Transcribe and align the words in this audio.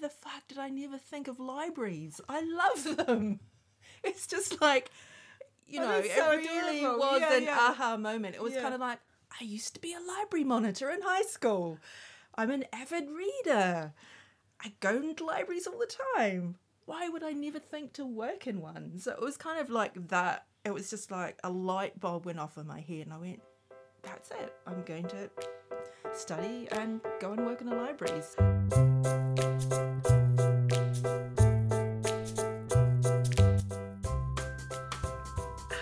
the 0.00 0.08
fuck 0.08 0.46
did 0.48 0.58
I 0.58 0.68
never 0.68 0.98
think 0.98 1.28
of 1.28 1.38
libraries? 1.38 2.20
I 2.28 2.40
love 2.42 2.96
them. 3.06 3.40
It's 4.02 4.26
just 4.26 4.62
like, 4.62 4.90
you 5.66 5.78
Oh, 5.80 5.86
know, 5.86 6.02
so 6.02 6.32
it 6.32 6.36
really 6.36 6.78
adorable. 6.78 6.98
was 7.00 7.20
Yeah, 7.20 7.34
an 7.36 7.42
yeah. 7.44 7.58
aha 7.58 7.96
moment. 7.98 8.34
It 8.34 8.42
was 8.42 8.54
Yeah. 8.54 8.62
kind 8.62 8.74
of 8.74 8.80
like, 8.80 8.98
I 9.38 9.44
used 9.44 9.74
to 9.74 9.80
be 9.80 9.92
a 9.92 10.00
library 10.00 10.44
monitor 10.44 10.88
in 10.90 11.02
high 11.02 11.22
school. 11.22 11.78
I'm 12.34 12.50
an 12.50 12.64
avid 12.72 13.08
reader. 13.10 13.92
I 14.64 14.72
go 14.80 14.96
into 14.96 15.24
libraries 15.24 15.66
all 15.66 15.78
the 15.78 15.94
time. 16.16 16.56
Why 16.86 17.08
would 17.10 17.22
I 17.22 17.32
never 17.32 17.58
think 17.58 17.92
to 17.94 18.06
work 18.06 18.46
in 18.46 18.60
one? 18.62 18.98
So 18.98 19.12
it 19.12 19.20
was 19.20 19.36
kind 19.36 19.60
of 19.60 19.68
like 19.68 20.08
that. 20.08 20.46
It 20.64 20.72
was 20.72 20.88
just 20.88 21.10
like 21.10 21.38
a 21.44 21.50
light 21.50 22.00
bulb 22.00 22.24
went 22.24 22.38
off 22.40 22.56
in 22.56 22.66
my 22.66 22.80
head, 22.80 23.02
and 23.06 23.12
I 23.12 23.18
went, 23.18 23.40
that's 24.02 24.30
it. 24.30 24.54
I'm 24.66 24.82
going 24.84 25.06
to 25.08 25.30
study 26.14 26.68
and 26.72 27.00
go 27.20 27.32
and 27.32 27.46
work 27.46 27.60
in 27.60 27.68
the 27.68 27.76
libraries. 27.76 28.34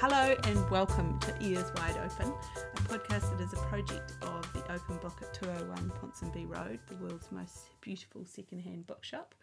Hello 0.01 0.37
and 0.45 0.71
welcome 0.71 1.19
to 1.21 1.35
Ears 1.41 1.71
Wide 1.77 1.97
Open, 2.05 2.33
a 2.77 2.81
podcast 2.83 3.37
that 3.37 3.41
is 3.41 3.53
a 3.53 3.57
project 3.67 4.13
of 4.23 4.53
the 4.53 4.61
Open 4.73 4.97
Book 4.99 5.19
at 5.23 5.35
201 5.35 5.93
Ponsonby 6.01 6.49
Road, 6.49 6.79
the 6.89 6.97
world's 6.97 7.31
most 7.33 7.71
beautiful 7.81 8.25
second-hand 8.25 8.87
bookshop. 8.87 9.35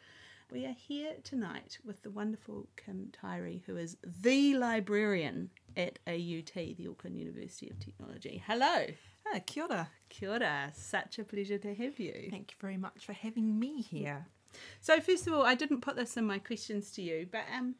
We 0.51 0.65
are 0.65 0.75
here 0.77 1.13
tonight 1.23 1.79
with 1.83 2.03
the 2.03 2.11
wonderful 2.11 2.67
Kim 2.77 3.09
Tyree, 3.11 3.63
who 3.65 3.77
is 3.77 3.97
the 4.21 4.55
librarian 4.55 5.49
at 5.75 5.99
AUT, 6.07 6.53
the 6.53 6.87
Auckland 6.89 7.17
University 7.17 7.69
of 7.69 7.79
Technology. 7.79 8.43
Hello. 8.45 8.85
Ah, 9.27 9.39
kia 9.45 9.63
ora. 9.63 9.89
Kia 10.09 10.31
ora. 10.31 10.71
Such 10.73 11.19
a 11.19 11.23
pleasure 11.23 11.57
to 11.57 11.73
have 11.73 11.99
you. 11.99 12.27
Thank 12.29 12.51
you 12.51 12.57
very 12.59 12.77
much 12.77 13.05
for 13.05 13.13
having 13.13 13.59
me 13.59 13.81
here. 13.81 14.27
So, 14.81 14.99
first 15.01 15.27
of 15.27 15.33
all, 15.33 15.43
I 15.43 15.55
didn't 15.55 15.81
put 15.81 15.95
this 15.95 16.15
in 16.17 16.25
my 16.25 16.39
questions 16.39 16.91
to 16.91 17.01
you, 17.01 17.27
but 17.31 17.43
um, 17.55 17.75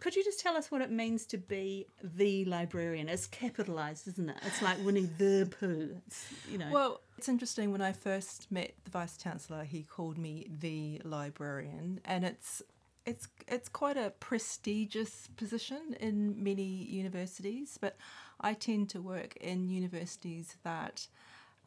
could 0.00 0.14
you 0.14 0.22
just 0.22 0.40
tell 0.40 0.56
us 0.56 0.70
what 0.70 0.80
it 0.80 0.90
means 0.90 1.26
to 1.26 1.38
be 1.38 1.86
the 2.02 2.44
librarian? 2.44 3.08
It's 3.08 3.26
capitalised, 3.26 4.06
isn't 4.08 4.28
it? 4.28 4.36
It's 4.46 4.62
like 4.62 4.78
Winnie 4.84 5.08
the 5.18 5.50
Pooh. 5.58 5.96
It's, 6.06 6.32
you 6.50 6.58
know. 6.58 6.68
Well, 6.70 7.00
it's 7.16 7.28
interesting 7.28 7.72
when 7.72 7.80
I 7.80 7.92
first 7.92 8.50
met 8.52 8.74
the 8.84 8.90
vice 8.90 9.16
chancellor, 9.16 9.64
he 9.64 9.82
called 9.82 10.18
me 10.18 10.46
the 10.60 11.00
librarian, 11.04 12.00
and 12.04 12.24
it's 12.24 12.62
it's 13.06 13.26
it's 13.48 13.68
quite 13.68 13.96
a 13.96 14.12
prestigious 14.20 15.28
position 15.36 15.96
in 15.98 16.42
many 16.42 16.62
universities, 16.62 17.78
but 17.80 17.96
I 18.40 18.54
tend 18.54 18.88
to 18.90 19.00
work 19.00 19.36
in 19.36 19.68
universities 19.68 20.56
that 20.62 21.08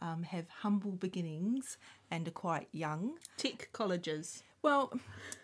um, 0.01 0.23
have 0.23 0.47
humble 0.49 0.91
beginnings 0.91 1.77
and 2.09 2.27
are 2.27 2.31
quite 2.31 2.67
young. 2.71 3.17
tech 3.37 3.69
colleges. 3.71 4.43
Well, 4.61 4.93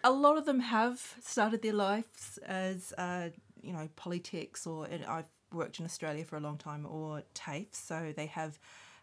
a 0.03 0.11
lot 0.11 0.37
of 0.37 0.45
them 0.45 0.59
have 0.59 1.15
started 1.21 1.61
their 1.61 1.73
lives 1.73 2.37
as, 2.45 2.93
uh, 2.97 3.29
you 3.61 3.73
know, 3.73 3.89
polytechs 3.97 4.67
or 4.67 4.87
I've 5.07 5.29
worked 5.51 5.79
in 5.79 5.85
Australia 5.85 6.23
for 6.23 6.37
a 6.37 6.39
long 6.39 6.57
time 6.57 6.85
or 6.85 7.23
TAFE, 7.33 7.73
so 7.73 8.13
they 8.15 8.27
have 8.27 8.59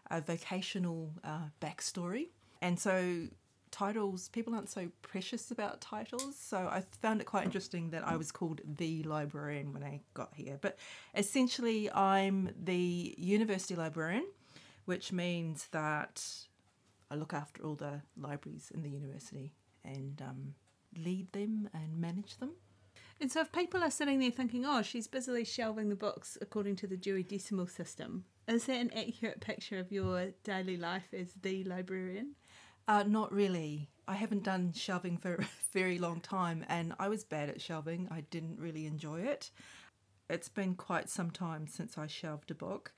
a 0.09 0.21
vocational 0.21 1.11
uh, 1.23 1.49
backstory. 1.61 2.27
And 2.61 2.79
so 2.79 3.27
titles, 3.75 4.29
people 4.29 4.55
aren't 4.55 4.69
so 4.69 4.87
precious 5.01 5.51
about 5.51 5.81
titles. 5.81 6.37
So 6.39 6.57
I 6.57 6.81
found 7.01 7.19
it 7.19 7.25
quite 7.25 7.43
interesting 7.43 7.89
that 7.89 8.07
I 8.07 8.15
was 8.15 8.31
called 8.31 8.61
the 8.65 9.03
librarian 9.03 9.73
when 9.73 9.83
I 9.83 9.99
got 10.13 10.31
here. 10.33 10.57
But 10.61 10.79
essentially, 11.13 11.91
I'm 11.91 12.51
the 12.57 13.13
university 13.17 13.75
librarian, 13.75 14.25
which 14.85 15.11
means 15.11 15.67
that 15.71 16.23
I 17.11 17.15
look 17.15 17.33
after 17.33 17.63
all 17.63 17.75
the 17.75 18.01
libraries 18.17 18.71
in 18.73 18.81
the 18.81 18.89
university 18.89 19.51
and 19.83 20.21
um, 20.21 20.55
lead 20.97 21.33
them 21.33 21.69
and 21.73 21.99
manage 21.99 22.37
them. 22.37 22.51
And 23.19 23.29
so, 23.29 23.41
if 23.41 23.51
people 23.51 23.83
are 23.83 23.91
sitting 23.91 24.19
there 24.19 24.31
thinking, 24.31 24.65
oh, 24.65 24.83
she's 24.83 25.07
busily 25.07 25.43
shelving 25.43 25.89
the 25.89 25.95
books 25.95 26.37
according 26.39 26.77
to 26.77 26.87
the 26.87 26.97
Dewey 26.97 27.23
Decimal 27.23 27.67
System, 27.67 28.23
is 28.47 28.65
that 28.67 28.77
an 28.77 28.91
accurate 28.95 29.41
picture 29.41 29.79
of 29.79 29.91
your 29.91 30.31
daily 30.45 30.77
life 30.77 31.13
as 31.13 31.33
the 31.41 31.65
librarian? 31.65 32.35
Uh, 32.87 33.03
not 33.03 33.31
really. 33.31 33.89
I 34.07 34.15
haven't 34.15 34.43
done 34.43 34.73
shelving 34.73 35.17
for 35.17 35.33
a 35.35 35.47
very 35.71 35.97
long 35.97 36.19
time 36.21 36.65
and 36.67 36.93
I 36.99 37.07
was 37.09 37.23
bad 37.23 37.49
at 37.49 37.61
shelving. 37.61 38.07
I 38.11 38.21
didn't 38.21 38.59
really 38.59 38.85
enjoy 38.85 39.21
it. 39.21 39.51
It's 40.29 40.49
been 40.49 40.75
quite 40.75 41.09
some 41.09 41.31
time 41.31 41.67
since 41.67 41.97
I 41.97 42.07
shelved 42.07 42.51
a 42.51 42.55
book. 42.55 42.93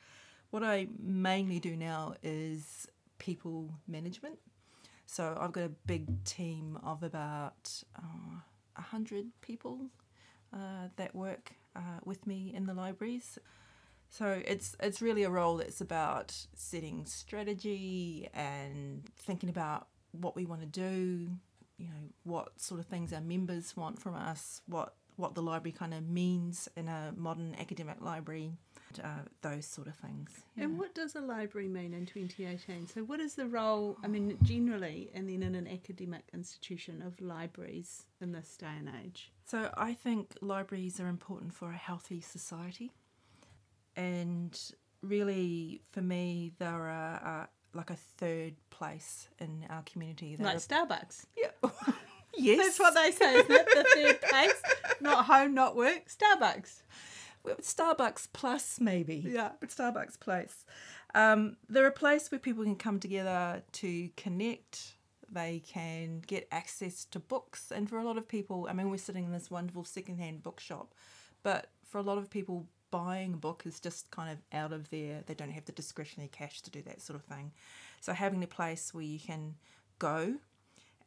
What 0.50 0.64
I 0.64 0.88
mainly 1.02 1.60
do 1.60 1.76
now 1.76 2.16
is 2.24 2.88
people 3.18 3.74
management. 3.88 4.40
So 5.06 5.38
I've 5.40 5.52
got 5.52 5.64
a 5.64 5.70
big 5.70 6.24
team 6.24 6.78
of 6.84 7.04
about 7.04 7.84
uh, 7.96 8.40
100 8.76 9.28
people 9.42 9.80
uh, 10.54 10.88
that 10.96 11.16
work 11.16 11.52
uh, 11.76 12.00
with 12.06 12.26
me 12.28 12.54
in 12.54 12.66
the 12.66 12.74
libraries. 12.74 13.38
So 14.10 14.42
it's 14.46 14.76
it's 14.80 15.02
really 15.02 15.24
a 15.24 15.30
role 15.30 15.58
that's 15.58 15.82
about 15.82 16.34
setting 16.56 17.06
strategy 17.06 18.30
and 18.34 19.04
thinking 19.18 19.50
about 19.50 19.88
what 20.12 20.36
we 20.36 20.46
want 20.46 20.62
to 20.62 20.68
do, 20.68 21.30
you 21.78 21.88
know, 21.88 22.10
what 22.24 22.60
sort 22.60 22.80
of 22.80 22.86
things 22.86 23.14
our 23.14 23.22
members 23.22 23.76
want 23.76 24.02
from 24.02 24.16
us, 24.16 24.62
what 24.68 24.96
what 25.18 25.36
the 25.36 25.42
library 25.42 25.76
kind 25.78 25.94
of 25.94 26.08
means 26.08 26.70
in 26.76 26.88
a 26.88 27.12
modern 27.16 27.56
academic 27.60 28.00
library, 28.02 28.52
uh, 29.04 29.22
those 29.42 29.66
sort 29.66 29.88
of 29.88 29.96
things. 29.96 30.30
And 30.58 30.78
what 30.78 30.94
does 30.96 31.16
a 31.16 31.22
library 31.22 31.68
mean 31.68 31.94
in 31.94 32.06
2018? 32.06 32.88
So, 32.88 33.02
what 33.02 33.20
is 33.20 33.34
the 33.36 33.48
role, 33.48 33.98
I 34.04 34.08
mean, 34.08 34.38
generally, 34.44 35.10
and 35.14 35.28
then 35.28 35.44
in 35.44 35.56
an 35.56 35.68
academic 35.68 36.24
institution 36.34 37.02
of 37.02 37.20
libraries 37.20 38.04
in 38.22 38.32
this 38.32 38.56
day 38.58 38.68
and 38.78 38.90
age? 39.04 39.32
So 39.46 39.72
I 39.78 39.94
think 39.94 40.34
libraries 40.42 41.00
are 41.00 41.08
important 41.08 41.54
for 41.54 41.72
a 41.72 41.78
healthy 41.78 42.22
society, 42.22 42.92
and 43.98 44.58
really 45.02 45.82
for 45.92 46.02
me 46.02 46.54
they're 46.60 46.88
a, 46.88 47.48
a, 47.74 47.78
like 47.78 47.90
a 47.90 47.96
third 47.96 48.54
place 48.70 49.28
in 49.40 49.66
our 49.70 49.82
community. 49.84 50.36
They're 50.38 50.48
Like 50.48 50.58
a- 50.58 50.60
Starbucks. 50.60 51.26
yeah. 51.38 51.50
yes, 52.38 52.78
That's 52.78 52.80
what 52.80 52.94
they 52.96 53.12
say, 53.12 53.36
isn't 53.36 53.52
it? 53.52 53.66
The 53.68 53.86
third 53.94 54.22
place. 54.22 54.62
Not 55.02 55.26
home, 55.26 55.54
not 55.54 55.76
work. 55.76 56.08
Starbucks. 56.10 56.82
Starbucks 57.46 58.28
Plus, 58.34 58.80
maybe. 58.80 59.24
Yeah. 59.28 59.52
But 59.60 59.70
Starbucks 59.70 60.20
Place. 60.20 60.66
Um, 61.14 61.58
they're 61.70 61.88
a 61.88 61.92
place 61.92 62.32
where 62.32 62.40
people 62.40 62.64
can 62.64 62.76
come 62.76 63.00
together 63.00 63.62
to 63.74 64.10
connect. 64.18 64.96
They 65.30 65.62
can 65.66 66.22
get 66.26 66.48
access 66.52 67.06
to 67.06 67.20
books. 67.20 67.72
And 67.72 67.90
for 67.90 67.98
a 68.00 68.04
lot 68.04 68.18
of 68.18 68.28
people, 68.28 68.68
I 68.70 68.74
mean, 68.74 68.90
we're 68.90 68.98
sitting 68.98 69.26
in 69.26 69.32
this 69.32 69.52
wonderful 69.52 69.84
secondhand 69.84 70.42
bookshop, 70.44 70.94
but 71.44 71.68
for 71.86 72.00
a 72.00 72.04
lot 72.04 72.18
of 72.18 72.30
people, 72.30 72.66
buying 72.92 73.34
a 73.34 73.38
book 73.38 73.64
is 73.66 73.80
just 73.80 74.12
kind 74.12 74.32
of 74.32 74.38
out 74.58 74.74
of 74.74 74.90
their, 74.90 75.22
they 75.26 75.34
don't 75.34 75.52
have 75.52 75.66
the 75.66 75.72
discretionary 75.72 76.30
cash 76.30 76.62
to 76.62 76.72
do 76.72 76.82
that 76.84 77.02
sort 77.02 77.18
of 77.20 77.26
thing. 77.26 77.52
So 78.02 78.14
having 78.14 78.44
a 78.44 78.48
place 78.48 78.94
where 78.94 79.04
you 79.04 79.20
can 79.20 79.56
go 80.00 80.36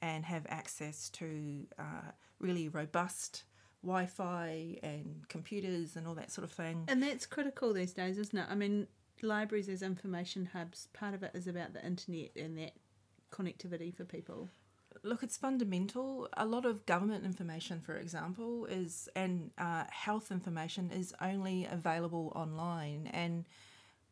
and 0.03 0.25
have 0.25 0.47
access 0.49 1.09
to 1.11 1.67
uh, 1.79 2.13
really 2.39 2.69
robust 2.69 3.45
Wi 3.83 4.07
Fi 4.07 4.79
and 4.83 5.27
computers 5.29 5.97
and 5.97 6.07
all 6.07 6.15
that 6.15 6.31
sort 6.31 6.45
of 6.45 6.53
thing. 6.53 6.85
And 6.89 7.03
that's 7.03 7.27
critical 7.27 7.73
these 7.73 7.93
days, 7.93 8.19
isn't 8.19 8.39
it? 8.39 8.47
I 8.51 8.55
mean, 8.55 8.87
libraries 9.23 9.69
as 9.69 9.83
information 9.83 10.51
hubs, 10.53 10.89
part 10.93 11.15
of 11.15 11.23
it 11.23 11.31
is 11.35 11.47
about 11.47 11.73
the 11.73 11.85
internet 11.85 12.31
and 12.37 12.59
that 12.59 12.73
connectivity 13.31 13.95
for 13.95 14.05
people. 14.05 14.49
Look, 15.03 15.23
it's 15.23 15.39
fundamental. 15.39 16.29
A 16.37 16.45
lot 16.45 16.67
of 16.67 16.85
government 16.85 17.25
information, 17.25 17.81
for 17.81 17.97
example, 17.97 18.67
is 18.67 19.09
and 19.17 19.51
uh, 19.57 19.85
health 19.91 20.31
information 20.31 20.91
is 20.91 21.15
only 21.23 21.67
available 21.71 22.33
online. 22.37 23.09
And 23.13 23.47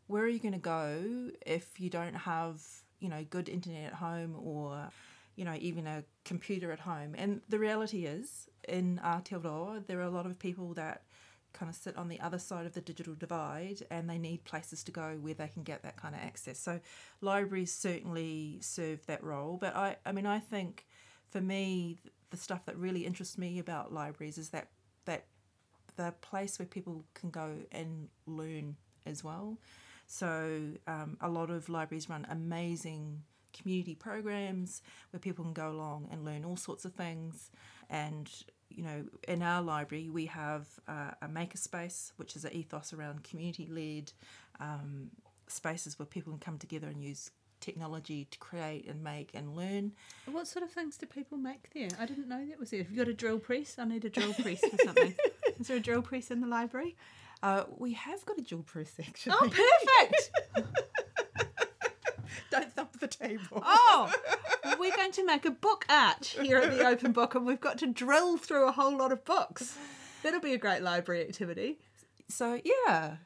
where 0.06 0.22
are 0.22 0.28
you 0.28 0.38
going 0.38 0.54
to 0.54 0.58
go 0.58 1.30
if 1.44 1.78
you 1.78 1.90
don't 1.90 2.14
have, 2.14 2.62
you 3.00 3.10
know, 3.10 3.22
good 3.28 3.50
internet 3.50 3.88
at 3.88 3.94
home 3.94 4.34
or, 4.42 4.88
you 5.36 5.44
know, 5.44 5.56
even 5.60 5.86
a 5.86 6.04
computer 6.24 6.72
at 6.72 6.80
home? 6.80 7.14
And 7.18 7.42
the 7.50 7.58
reality 7.58 8.06
is, 8.06 8.48
in 8.66 8.98
Aotearoa, 9.04 9.86
there 9.86 9.98
are 9.98 10.04
a 10.04 10.10
lot 10.10 10.24
of 10.24 10.38
people 10.38 10.72
that 10.74 11.02
kind 11.52 11.68
of 11.68 11.76
sit 11.76 11.96
on 11.96 12.08
the 12.08 12.20
other 12.20 12.38
side 12.38 12.66
of 12.66 12.74
the 12.74 12.80
digital 12.80 13.14
divide 13.14 13.82
and 13.90 14.08
they 14.08 14.18
need 14.18 14.44
places 14.44 14.84
to 14.84 14.92
go 14.92 15.18
where 15.20 15.34
they 15.34 15.48
can 15.48 15.62
get 15.62 15.82
that 15.82 15.96
kind 15.96 16.14
of 16.14 16.20
access. 16.20 16.58
So 16.58 16.80
libraries 17.20 17.72
certainly 17.72 18.58
serve 18.60 19.04
that 19.06 19.22
role. 19.22 19.56
But 19.60 19.74
I, 19.74 19.96
I 20.04 20.12
mean, 20.12 20.26
I 20.26 20.38
think 20.38 20.86
for 21.30 21.40
me, 21.40 21.98
the 22.30 22.36
stuff 22.36 22.66
that 22.66 22.76
really 22.76 23.06
interests 23.06 23.38
me 23.38 23.58
about 23.58 23.92
libraries 23.92 24.38
is 24.38 24.50
that 24.50 24.68
that 25.06 25.24
the 25.96 26.14
place 26.20 26.58
where 26.58 26.66
people 26.66 27.04
can 27.14 27.30
go 27.30 27.56
and 27.72 28.08
learn 28.26 28.76
as 29.06 29.24
well. 29.24 29.58
So 30.06 30.60
um, 30.86 31.16
a 31.20 31.28
lot 31.28 31.50
of 31.50 31.68
libraries 31.68 32.08
run 32.08 32.26
amazing 32.30 33.22
community 33.52 33.94
programs 33.94 34.82
where 35.10 35.20
people 35.20 35.44
can 35.44 35.54
go 35.54 35.70
along 35.70 36.08
and 36.10 36.24
learn 36.24 36.44
all 36.44 36.56
sorts 36.56 36.84
of 36.84 36.94
things. 36.94 37.50
And 37.90 38.30
you 38.70 38.82
know, 38.82 39.04
in 39.26 39.42
our 39.42 39.62
library 39.62 40.08
we 40.10 40.26
have 40.26 40.66
uh, 40.86 41.10
a 41.22 41.28
makerspace, 41.28 42.12
which 42.16 42.36
is 42.36 42.44
an 42.44 42.52
ethos 42.52 42.92
around 42.92 43.24
community-led 43.24 44.12
um, 44.60 45.10
spaces 45.46 45.98
where 45.98 46.06
people 46.06 46.32
can 46.32 46.40
come 46.40 46.58
together 46.58 46.86
and 46.86 47.02
use 47.02 47.30
technology 47.60 48.26
to 48.30 48.38
create 48.38 48.86
and 48.86 49.02
make 49.02 49.30
and 49.34 49.56
learn. 49.56 49.92
What 50.26 50.46
sort 50.46 50.64
of 50.64 50.70
things 50.70 50.96
do 50.96 51.06
people 51.06 51.38
make 51.38 51.70
there? 51.74 51.88
I 51.98 52.06
didn't 52.06 52.28
know 52.28 52.44
that 52.46 52.58
was 52.58 52.70
there. 52.70 52.82
Have 52.82 52.90
you 52.90 52.96
got 52.96 53.08
a 53.08 53.14
drill 53.14 53.38
press? 53.38 53.76
I 53.78 53.84
need 53.84 54.04
a 54.04 54.10
drill 54.10 54.34
press 54.34 54.60
for 54.60 54.76
something. 54.84 55.14
Is 55.60 55.66
there 55.66 55.76
a 55.76 55.80
drill 55.80 56.02
press 56.02 56.30
in 56.30 56.40
the 56.40 56.46
library? 56.46 56.96
Uh, 57.42 57.64
we 57.76 57.92
have 57.94 58.24
got 58.26 58.38
a 58.38 58.42
drill 58.42 58.62
press 58.62 58.92
actually. 58.98 59.34
Oh, 59.40 59.48
perfect! 59.48 60.30
Don't 63.20 63.30
thump 63.30 63.40
the 63.50 63.54
table. 63.54 63.62
Oh, 63.64 64.12
we're 64.78 64.94
going 64.94 65.12
to 65.12 65.24
make 65.24 65.44
a 65.44 65.50
book 65.50 65.84
arch 65.88 66.38
here 66.40 66.58
at 66.58 66.76
the 66.76 66.86
Open 66.86 67.12
Book, 67.12 67.34
and 67.34 67.46
we've 67.46 67.60
got 67.60 67.78
to 67.78 67.86
drill 67.86 68.36
through 68.36 68.68
a 68.68 68.72
whole 68.72 68.96
lot 68.96 69.12
of 69.12 69.24
books. 69.24 69.76
That'll 70.22 70.40
be 70.40 70.54
a 70.54 70.58
great 70.58 70.82
library 70.82 71.22
activity. 71.22 71.78
So 72.28 72.60
yeah, 72.64 73.16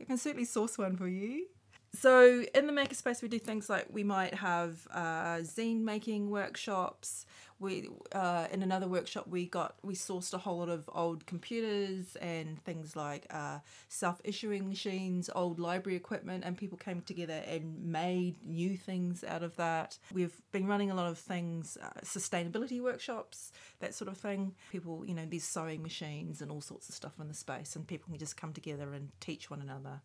I 0.00 0.04
can 0.04 0.18
certainly 0.18 0.44
source 0.44 0.78
one 0.78 0.96
for 0.96 1.08
you. 1.08 1.46
So 1.94 2.42
in 2.54 2.66
the 2.66 2.72
makerspace, 2.72 3.20
we 3.20 3.28
do 3.28 3.38
things 3.38 3.68
like 3.68 3.86
we 3.90 4.02
might 4.02 4.32
have 4.34 4.88
uh, 4.90 5.40
zine 5.42 5.82
making 5.82 6.30
workshops. 6.30 7.26
We 7.60 7.90
uh, 8.12 8.48
in 8.50 8.62
another 8.62 8.88
workshop 8.88 9.28
we 9.28 9.46
got 9.46 9.76
we 9.82 9.94
sourced 9.94 10.32
a 10.32 10.38
whole 10.38 10.58
lot 10.58 10.70
of 10.70 10.88
old 10.92 11.26
computers 11.26 12.16
and 12.16 12.58
things 12.64 12.96
like 12.96 13.26
uh, 13.30 13.58
self 13.88 14.22
issuing 14.24 14.68
machines, 14.68 15.28
old 15.34 15.60
library 15.60 15.94
equipment, 15.96 16.44
and 16.44 16.56
people 16.56 16.78
came 16.78 17.02
together 17.02 17.42
and 17.46 17.84
made 17.84 18.36
new 18.42 18.76
things 18.76 19.22
out 19.22 19.42
of 19.42 19.54
that. 19.56 19.98
We've 20.12 20.34
been 20.50 20.66
running 20.66 20.90
a 20.90 20.94
lot 20.94 21.10
of 21.10 21.18
things, 21.18 21.76
uh, 21.80 22.00
sustainability 22.00 22.80
workshops, 22.80 23.52
that 23.80 23.94
sort 23.94 24.10
of 24.10 24.16
thing. 24.16 24.54
People, 24.72 25.04
you 25.06 25.14
know, 25.14 25.26
these 25.26 25.44
sewing 25.44 25.82
machines 25.82 26.40
and 26.40 26.50
all 26.50 26.62
sorts 26.62 26.88
of 26.88 26.94
stuff 26.94 27.20
in 27.20 27.28
the 27.28 27.34
space, 27.34 27.76
and 27.76 27.86
people 27.86 28.08
can 28.08 28.18
just 28.18 28.36
come 28.36 28.54
together 28.54 28.94
and 28.94 29.10
teach 29.20 29.50
one 29.50 29.60
another 29.60 30.00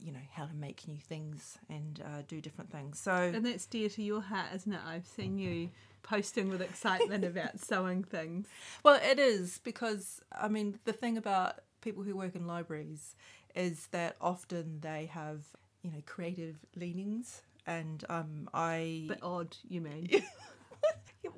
you 0.00 0.12
know 0.12 0.18
how 0.32 0.44
to 0.46 0.54
make 0.54 0.86
new 0.86 0.98
things 0.98 1.58
and 1.68 2.02
uh, 2.04 2.22
do 2.28 2.40
different 2.40 2.70
things 2.70 2.98
so 2.98 3.12
And 3.12 3.44
that's 3.44 3.66
dear 3.66 3.88
to 3.90 4.02
your 4.02 4.20
heart, 4.20 4.48
isn't 4.54 4.72
it? 4.72 4.80
I've 4.86 5.06
seen 5.06 5.38
you 5.38 5.70
posting 6.02 6.48
with 6.50 6.60
excitement 6.62 7.24
about 7.24 7.58
sewing 7.68 8.04
things. 8.04 8.46
well 8.84 8.98
it 9.02 9.18
is 9.18 9.58
because 9.64 10.20
i 10.32 10.46
mean 10.48 10.78
the 10.84 10.92
thing 10.92 11.16
about 11.16 11.56
people 11.80 12.02
who 12.04 12.14
work 12.16 12.34
in 12.36 12.46
libraries 12.46 13.14
is 13.54 13.88
that 13.90 14.14
often 14.20 14.78
they 14.82 15.06
have 15.06 15.40
you 15.82 15.90
know 15.90 16.02
creative 16.06 16.56
leanings 16.76 17.42
and 17.66 18.04
um 18.08 18.48
i 18.54 19.04
But 19.08 19.18
odd, 19.22 19.56
you 19.68 19.80
mean? 19.80 20.08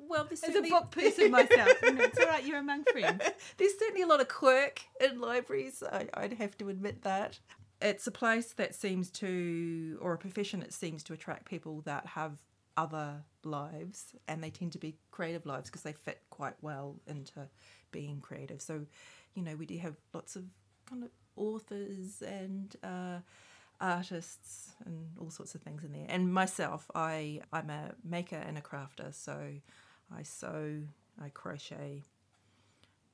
Well 0.07 0.25
there's 0.25 0.41
As 0.43 0.49
a 0.49 0.53
certainly, 0.53 0.69
book 0.71 0.91
person 0.91 1.31
myself, 1.31 1.69
it's 1.83 2.19
all 2.19 2.25
right, 2.27 2.43
you're 2.45 2.57
among 2.59 2.83
friends. 2.85 3.21
there's 3.57 3.77
certainly 3.77 4.01
a 4.01 4.07
lot 4.07 4.21
of 4.21 4.27
quirk 4.27 4.81
in 4.99 5.19
libraries 5.19 5.83
I, 5.91 6.07
i'd 6.15 6.33
have 6.33 6.57
to 6.59 6.69
admit 6.69 7.03
that 7.03 7.39
it's 7.81 8.07
a 8.07 8.11
place 8.11 8.53
that 8.53 8.75
seems 8.75 9.09
to 9.11 9.97
or 10.01 10.13
a 10.13 10.17
profession 10.17 10.59
that 10.59 10.73
seems 10.73 11.03
to 11.03 11.13
attract 11.13 11.45
people 11.45 11.81
that 11.81 12.05
have 12.05 12.39
other 12.77 13.23
lives 13.43 14.13
and 14.27 14.43
they 14.43 14.49
tend 14.49 14.71
to 14.71 14.77
be 14.77 14.95
creative 15.11 15.45
lives 15.45 15.69
because 15.69 15.81
they 15.81 15.93
fit 15.93 16.21
quite 16.29 16.55
well 16.61 16.95
into 17.07 17.47
being 17.91 18.19
creative. 18.21 18.61
So 18.61 18.85
you 19.33 19.43
know 19.43 19.55
we 19.55 19.65
do 19.65 19.77
have 19.77 19.95
lots 20.13 20.35
of 20.35 20.43
kind 20.85 21.03
of 21.03 21.09
authors 21.35 22.21
and 22.21 22.75
uh, 22.83 23.19
artists 23.79 24.71
and 24.85 25.07
all 25.19 25.29
sorts 25.29 25.55
of 25.55 25.61
things 25.61 25.83
in 25.83 25.93
there. 25.93 26.05
And 26.09 26.33
myself 26.33 26.89
i 26.95 27.41
i'm 27.53 27.69
a 27.69 27.91
maker 28.03 28.35
and 28.35 28.57
a 28.57 28.61
crafter 28.61 29.13
so 29.13 29.53
i 30.13 30.23
sew 30.23 30.81
i 31.21 31.29
crochet 31.29 32.03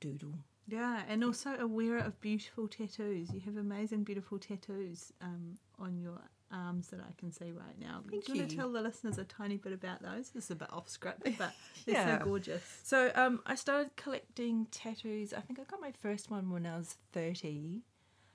doodle 0.00 0.34
Yeah, 0.68 1.02
and 1.08 1.22
also 1.22 1.56
a 1.58 1.66
wearer 1.66 1.98
of 1.98 2.20
beautiful 2.20 2.66
tattoos. 2.68 3.32
You 3.32 3.40
have 3.44 3.56
amazing, 3.56 4.02
beautiful 4.04 4.38
tattoos 4.38 5.12
um, 5.22 5.56
on 5.78 5.98
your 6.00 6.18
arms 6.52 6.88
that 6.88 7.00
I 7.00 7.12
can 7.18 7.30
see 7.32 7.52
right 7.52 7.78
now. 7.80 8.02
Thank 8.10 8.24
Do 8.26 8.32
you 8.32 8.38
want 8.40 8.50
to 8.50 8.56
tell 8.56 8.72
the 8.72 8.82
listeners 8.82 9.18
a 9.18 9.24
tiny 9.24 9.56
bit 9.56 9.72
about 9.72 10.02
those? 10.02 10.30
This 10.30 10.44
is 10.46 10.50
a 10.50 10.56
bit 10.56 10.72
off 10.72 10.88
script, 10.88 11.22
but 11.38 11.52
they're 11.84 11.94
Yeah. 11.94 12.18
so 12.18 12.24
gorgeous. 12.24 12.62
So 12.82 13.12
um, 13.14 13.40
I 13.46 13.54
started 13.54 13.94
collecting 13.96 14.66
tattoos. 14.70 15.32
I 15.32 15.40
think 15.40 15.60
I 15.60 15.64
got 15.64 15.80
my 15.80 15.92
first 15.92 16.30
one 16.30 16.50
when 16.50 16.66
I 16.66 16.76
was 16.76 16.96
30, 17.12 17.82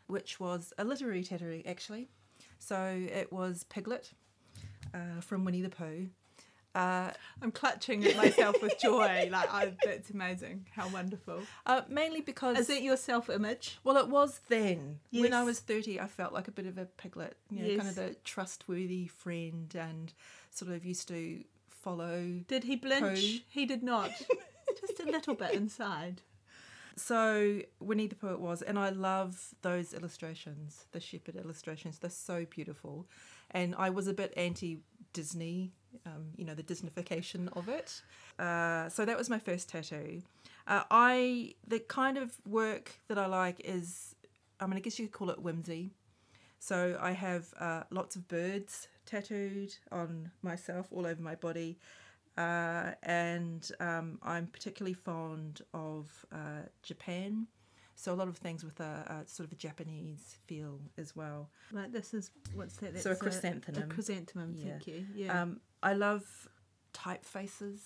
which 0.07 0.39
was 0.39 0.73
a 0.77 0.83
literary 0.85 1.23
tattoo, 1.23 1.61
actually. 1.65 2.09
So 2.59 2.77
it 3.11 3.31
was 3.31 3.65
Piglet 3.65 4.11
uh, 4.93 5.19
from 5.21 5.43
Winnie 5.45 5.61
the 5.61 5.69
Pooh. 5.69 6.07
Uh, 6.73 7.11
I'm 7.41 7.51
clutching 7.51 8.05
at 8.05 8.15
myself 8.15 8.61
with 8.61 8.79
joy. 8.79 9.27
Like, 9.31 9.53
I, 9.53 9.73
that's 9.83 10.09
amazing. 10.09 10.67
How 10.73 10.87
wonderful. 10.89 11.41
uh, 11.65 11.81
mainly 11.89 12.21
because. 12.21 12.57
Is 12.59 12.69
it 12.69 12.81
your 12.81 12.97
self 12.97 13.29
image? 13.29 13.79
well, 13.83 13.97
it 13.97 14.07
was 14.07 14.39
then. 14.47 14.99
When 15.11 15.33
I 15.33 15.43
was 15.43 15.59
30, 15.59 15.99
I 15.99 16.07
felt 16.07 16.31
like 16.33 16.47
a 16.47 16.51
bit 16.51 16.65
of 16.67 16.77
a 16.77 16.85
piglet, 16.85 17.35
you 17.49 17.61
know, 17.63 17.67
kind 17.77 17.79
of 17.81 17.85
Yes. 17.87 17.95
the 17.95 18.15
trustworthy 18.23 19.07
friend 19.07 19.73
and 19.75 20.13
sort 20.49 20.71
of 20.71 20.85
used 20.85 21.07
to 21.09 21.43
follow 21.69 22.41
Did 22.47 22.63
he 22.65 22.75
blinch? 22.75 23.43
He 23.49 23.65
did 23.65 23.83
not. 23.83 24.11
Just 24.79 24.99
a 25.01 25.05
little 25.05 25.35
bit 25.35 25.53
inside. 25.53 26.21
So 26.95 27.61
Winnie 27.79 28.07
the 28.07 28.15
Pooh 28.15 28.33
it 28.33 28.39
was, 28.39 28.61
and 28.61 28.77
I 28.77 28.89
love 28.89 29.53
those 29.61 29.93
illustrations, 29.93 30.85
the 30.91 30.99
Shepard 30.99 31.35
illustrations. 31.35 31.99
They're 31.99 32.09
so 32.09 32.45
beautiful, 32.49 33.07
and 33.51 33.73
I 33.77 33.89
was 33.89 34.07
a 34.07 34.13
bit 34.13 34.33
anti 34.37 34.79
Disney, 35.13 35.71
um, 36.05 36.27
you 36.37 36.45
know, 36.45 36.53
the 36.55 36.63
Disneyfication 36.63 37.55
of 37.57 37.67
it. 37.69 38.01
Uh, 38.39 38.89
so 38.89 39.05
that 39.05 39.17
was 39.17 39.29
my 39.29 39.39
first 39.39 39.69
tattoo. 39.69 40.21
Uh, 40.67 40.83
I 40.91 41.55
the 41.67 41.79
kind 41.79 42.17
of 42.17 42.33
work 42.45 42.99
that 43.07 43.17
I 43.17 43.25
like 43.25 43.61
is, 43.63 44.15
I 44.59 44.67
mean, 44.67 44.77
I 44.77 44.79
guess 44.79 44.99
you 44.99 45.07
could 45.07 45.13
call 45.17 45.29
it 45.29 45.41
whimsy. 45.41 45.91
So 46.59 46.97
I 47.01 47.11
have 47.13 47.53
uh, 47.59 47.83
lots 47.89 48.15
of 48.15 48.27
birds 48.27 48.87
tattooed 49.05 49.73
on 49.91 50.31
myself, 50.43 50.87
all 50.91 51.05
over 51.07 51.21
my 51.21 51.35
body. 51.35 51.79
Uh, 52.37 52.91
and 53.03 53.69
um, 53.79 54.19
I'm 54.23 54.47
particularly 54.47 54.93
fond 54.93 55.61
of 55.73 56.25
uh, 56.31 56.67
Japan. 56.83 57.47
So 57.95 58.13
a 58.13 58.15
lot 58.15 58.27
of 58.27 58.37
things 58.37 58.63
with 58.63 58.79
a, 58.79 59.23
a 59.23 59.27
sort 59.27 59.47
of 59.47 59.53
a 59.53 59.55
Japanese 59.55 60.37
feel 60.47 60.79
as 60.97 61.15
well. 61.15 61.49
Like, 61.71 61.91
this 61.91 62.13
is, 62.13 62.31
what's 62.55 62.77
that? 62.77 62.93
That's 62.93 63.03
So 63.03 63.11
a 63.11 63.15
chrysanthemum. 63.15 63.83
A, 63.83 63.93
chrysanthemum, 63.93 64.55
Yeah. 64.55 64.63
thank 64.71 64.87
you. 64.87 65.05
Yeah. 65.13 65.41
Um, 65.41 65.59
I 65.83 65.93
love 65.93 66.47
typefaces, 66.93 67.79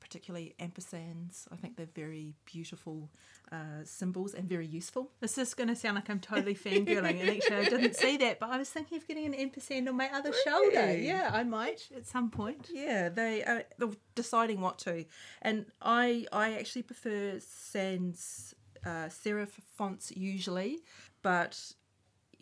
particularly 0.00 0.54
ampersands. 0.60 1.46
I 1.52 1.56
think 1.56 1.76
they're 1.76 1.86
very 1.86 2.34
beautiful 2.46 3.10
uh, 3.52 3.84
symbols 3.84 4.34
and 4.34 4.48
very 4.48 4.66
useful. 4.66 5.10
This 5.20 5.36
is 5.38 5.54
going 5.54 5.68
to 5.68 5.76
sound 5.76 5.96
like 5.96 6.08
I'm 6.08 6.20
totally 6.20 6.54
fangirling, 6.54 7.20
and 7.20 7.30
actually 7.30 7.56
I 7.56 7.64
didn't 7.64 7.96
see 7.96 8.16
that, 8.18 8.40
but 8.40 8.50
I 8.50 8.58
was 8.58 8.70
thinking 8.70 8.98
of 8.98 9.06
getting 9.06 9.26
an 9.26 9.34
ampersand 9.34 9.88
on 9.88 9.96
my 9.96 10.08
other 10.12 10.32
shoulder. 10.44 10.96
Yeah, 10.96 11.30
I 11.32 11.44
might 11.44 11.88
at 11.94 12.06
some 12.06 12.30
point. 12.30 12.68
Yeah, 12.72 13.08
they 13.08 13.44
are 13.44 13.64
they're 13.78 13.90
deciding 14.14 14.60
what 14.60 14.78
to, 14.80 15.04
and 15.42 15.66
I 15.82 16.26
I 16.32 16.54
actually 16.54 16.82
prefer 16.82 17.38
sans 17.40 18.54
uh, 18.84 19.08
serif 19.08 19.50
fonts 19.76 20.12
usually, 20.16 20.78
but 21.22 21.72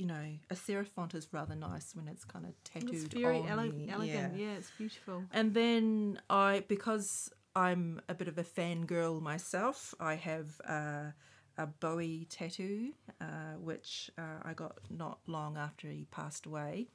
you 0.03 0.09
know 0.09 0.27
a 0.51 0.55
serif 0.65 0.89
font 0.89 1.15
is 1.15 1.29
rather 1.33 1.55
nice 1.55 1.95
when 1.95 2.09
it's 2.09 2.25
kind 2.25 2.45
of 2.45 2.53
tattooed 2.65 2.93
It's 2.95 3.15
very 3.15 3.39
on 3.39 3.49
ele- 3.49 3.89
elegant. 3.97 4.37
Yeah. 4.37 4.45
Yeah. 4.47 4.59
it's 4.59 4.73
beautiful. 4.77 5.23
And 5.33 5.55
then 5.55 6.21
I 6.29 6.65
because 6.67 7.31
I'm 7.55 8.01
a 8.09 8.15
bit 8.21 8.27
of 8.33 8.37
a 8.37 8.43
fangirl 8.57 9.21
myself, 9.23 9.95
I 10.01 10.15
have 10.17 10.49
uh, 10.69 11.09
a 11.57 11.67
Bowie 11.83 12.27
tattoo, 12.37 12.95
uh, 13.21 13.55
which 13.69 14.11
uh, 14.19 14.39
I 14.43 14.53
got 14.55 14.79
not 14.91 15.19
long 15.29 15.57
after 15.57 15.87
he 15.89 16.07
passed 16.11 16.47
away, 16.47 16.89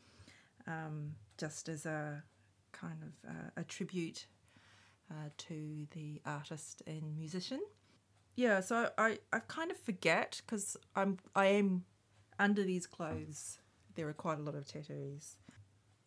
um, 0.65 0.95
just 1.37 1.69
as 1.69 1.85
a 1.85 2.23
kind 2.73 2.99
of 3.07 3.29
uh, 3.31 3.49
a 3.61 3.63
tribute 3.63 4.27
uh, 5.09 5.29
to 5.47 5.87
the 5.91 6.21
artist 6.25 6.81
and 6.85 7.15
musician. 7.15 7.61
Yeah, 8.35 8.59
so 8.59 8.89
I, 8.97 9.19
I 9.31 9.39
kind 9.47 9.71
of 9.71 9.77
forget 9.77 10.41
because 10.45 10.75
I'm 10.95 11.17
I 11.35 11.45
am 11.61 11.85
under 12.39 12.63
these 12.63 12.87
clothes. 12.87 13.59
There 13.95 14.07
are 14.07 14.13
quite 14.13 14.37
a 14.39 14.41
lot 14.41 14.55
of 14.55 14.65
tattoos. 14.67 15.35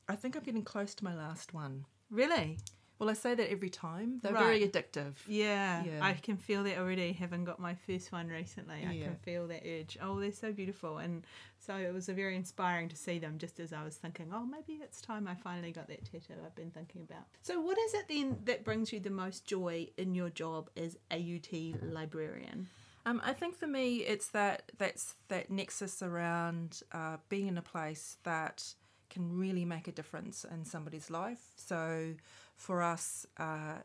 I 0.09 0.17
think 0.17 0.37
I'm 0.37 0.43
getting 0.43 0.65
close 0.65 0.95
to 0.97 1.05
my 1.05 1.15
last 1.15 1.55
one. 1.55 1.85
Really? 2.11 2.59
Well, 2.99 3.09
I 3.09 3.15
say 3.15 3.35
that 3.35 3.51
every 3.51 3.71
time. 3.71 4.19
They're 4.23 4.35
very 4.35 4.61
addictive. 4.61 5.15
Yeah, 5.27 5.85
Yeah. 5.85 6.01
I 6.03 6.13
can 6.13 6.37
feel 6.37 6.63
that 6.65 6.77
already. 6.77 7.13
Having 7.15 7.45
got 7.45 7.59
my 7.59 7.75
first 7.75 8.13
one 8.13 8.29
recently, 8.29 8.85
I 8.87 8.93
Yeah. 8.93 9.05
can 9.05 9.17
feel 9.17 9.49
that 9.49 9.63
urge. 9.67 9.97
Oh, 10.03 10.21
they're 10.21 10.33
so 10.33 10.53
beautiful, 10.53 10.99
and 10.99 11.25
so 11.59 11.77
it 11.77 11.95
was 11.95 12.11
a 12.11 12.13
very 12.13 12.37
inspiring 12.37 12.91
to 12.91 12.97
see 12.97 13.19
them. 13.19 13.39
Just 13.39 13.59
as 13.59 13.73
I 13.73 13.85
was 13.85 13.97
thinking, 13.97 14.31
oh, 14.35 14.45
maybe 14.45 14.75
it's 14.83 15.01
time 15.01 15.27
I 15.27 15.35
finally 15.35 15.73
got 15.73 15.89
that 15.89 16.05
tattoo 16.05 16.35
I've 16.45 16.55
been 16.55 16.71
thinking 16.73 17.01
about. 17.03 17.25
So, 17.41 17.59
what 17.63 17.79
is 17.79 17.95
it 17.95 18.07
then 18.09 18.37
that 18.45 18.65
brings 18.65 18.93
you 18.93 19.01
the 19.01 19.09
most 19.09 19.47
joy 19.47 19.89
in 19.97 20.15
your 20.15 20.29
job 20.29 20.69
as 20.77 20.99
AUT 21.11 21.77
librarian? 21.81 22.69
Um, 23.11 23.21
I 23.25 23.33
think 23.33 23.57
for 23.57 23.67
me, 23.67 23.97
it's 23.97 24.29
that 24.29 24.71
that's 24.79 25.17
that 25.27 25.51
nexus 25.51 26.01
around 26.01 26.83
uh, 26.93 27.17
being 27.29 27.49
in 27.49 27.59
a 27.59 27.63
place 27.63 28.19
that 28.23 28.63
can 29.09 29.37
really 29.37 29.65
make 29.65 29.89
a 29.89 29.93
difference 29.93 30.45
in 30.45 30.65
somebody's 30.65 31.11
life. 31.11 31.41
So, 31.57 32.15
for 32.55 32.83
us, 32.83 33.27
uh, 33.37 33.79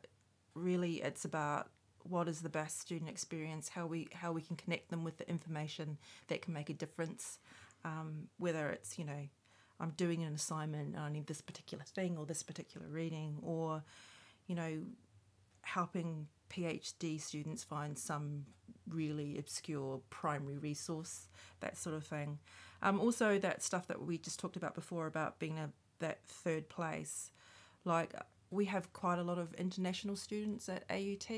really, 0.54 1.02
it's 1.02 1.26
about 1.26 1.70
what 2.04 2.28
is 2.28 2.42
the 2.42 2.50
best 2.50 2.80
student 2.80 3.10
experience, 3.10 3.70
how 3.70 3.88
we 3.88 4.10
how 4.14 4.32
we 4.32 4.44
can 4.44 4.58
connect 4.58 4.90
them 4.90 5.04
with 5.04 5.18
the 5.18 5.28
information 5.28 5.98
that 6.28 6.44
can 6.44 6.54
make 6.54 6.70
a 6.70 6.76
difference, 6.76 7.40
um, 7.84 8.28
whether 8.38 8.70
it's 8.70 9.00
you 9.00 9.06
know 9.06 9.28
I'm 9.80 9.94
doing 9.98 10.22
an 10.22 10.36
assignment 10.36 10.96
and 10.96 11.04
I 11.04 11.10
need 11.10 11.26
this 11.26 11.42
particular 11.42 11.84
thing 11.84 12.16
or 12.16 12.28
this 12.28 12.44
particular 12.44 12.86
reading, 12.88 13.40
or, 13.42 13.82
you 14.46 14.54
know, 14.54 14.84
helping 15.64 16.28
PhD 16.52 17.20
students 17.20 17.64
find 17.64 17.98
some 17.98 18.46
really 18.90 19.38
obscure 19.38 20.02
primary 20.10 20.58
resource, 20.58 21.28
that 21.60 21.78
sort 21.78 21.96
of 21.96 22.04
thing. 22.04 22.40
Um, 22.82 23.00
also, 23.00 23.40
that 23.40 23.64
stuff 23.64 23.88
that 23.88 24.02
we 24.02 24.18
just 24.18 24.40
talked 24.40 24.56
about 24.56 24.76
before 24.76 25.08
about 25.08 25.40
being 25.40 25.58
a 25.58 25.70
that 26.00 26.20
third 26.28 26.70
place, 26.70 27.32
like 27.84 28.14
we 28.52 28.66
have 28.66 28.92
quite 28.94 29.20
a 29.20 29.24
lot 29.24 29.38
of 29.38 29.54
international 29.56 30.16
students 30.16 30.70
at 30.70 30.84
AUT, 30.90 31.30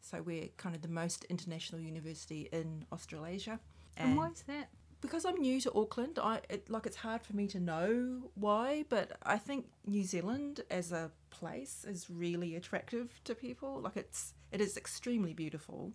so 0.00 0.22
we're 0.22 0.48
kind 0.56 0.74
of 0.74 0.82
the 0.82 0.88
most 0.88 1.24
international 1.24 1.80
university 1.80 2.48
in 2.52 2.84
Australasia. 2.92 3.60
And, 3.96 4.10
and 4.10 4.16
why 4.16 4.28
is 4.28 4.42
that? 4.46 4.68
Because 5.00 5.24
I'm 5.24 5.36
new 5.36 5.60
to 5.62 5.72
Auckland, 5.74 6.18
I 6.22 6.40
it, 6.50 6.68
like 6.68 6.84
it's 6.86 6.96
hard 6.96 7.22
for 7.22 7.34
me 7.34 7.46
to 7.48 7.60
know 7.60 8.30
why, 8.34 8.84
but 8.88 9.12
I 9.22 9.38
think 9.38 9.66
New 9.86 10.04
Zealand 10.04 10.60
as 10.70 10.92
a 10.92 11.10
place 11.30 11.86
is 11.88 12.10
really 12.10 12.54
attractive 12.54 13.20
to 13.24 13.34
people. 13.34 13.80
Like 13.80 13.96
it's 13.96 14.34
it 14.52 14.60
is 14.60 14.76
extremely 14.76 15.32
beautiful, 15.32 15.92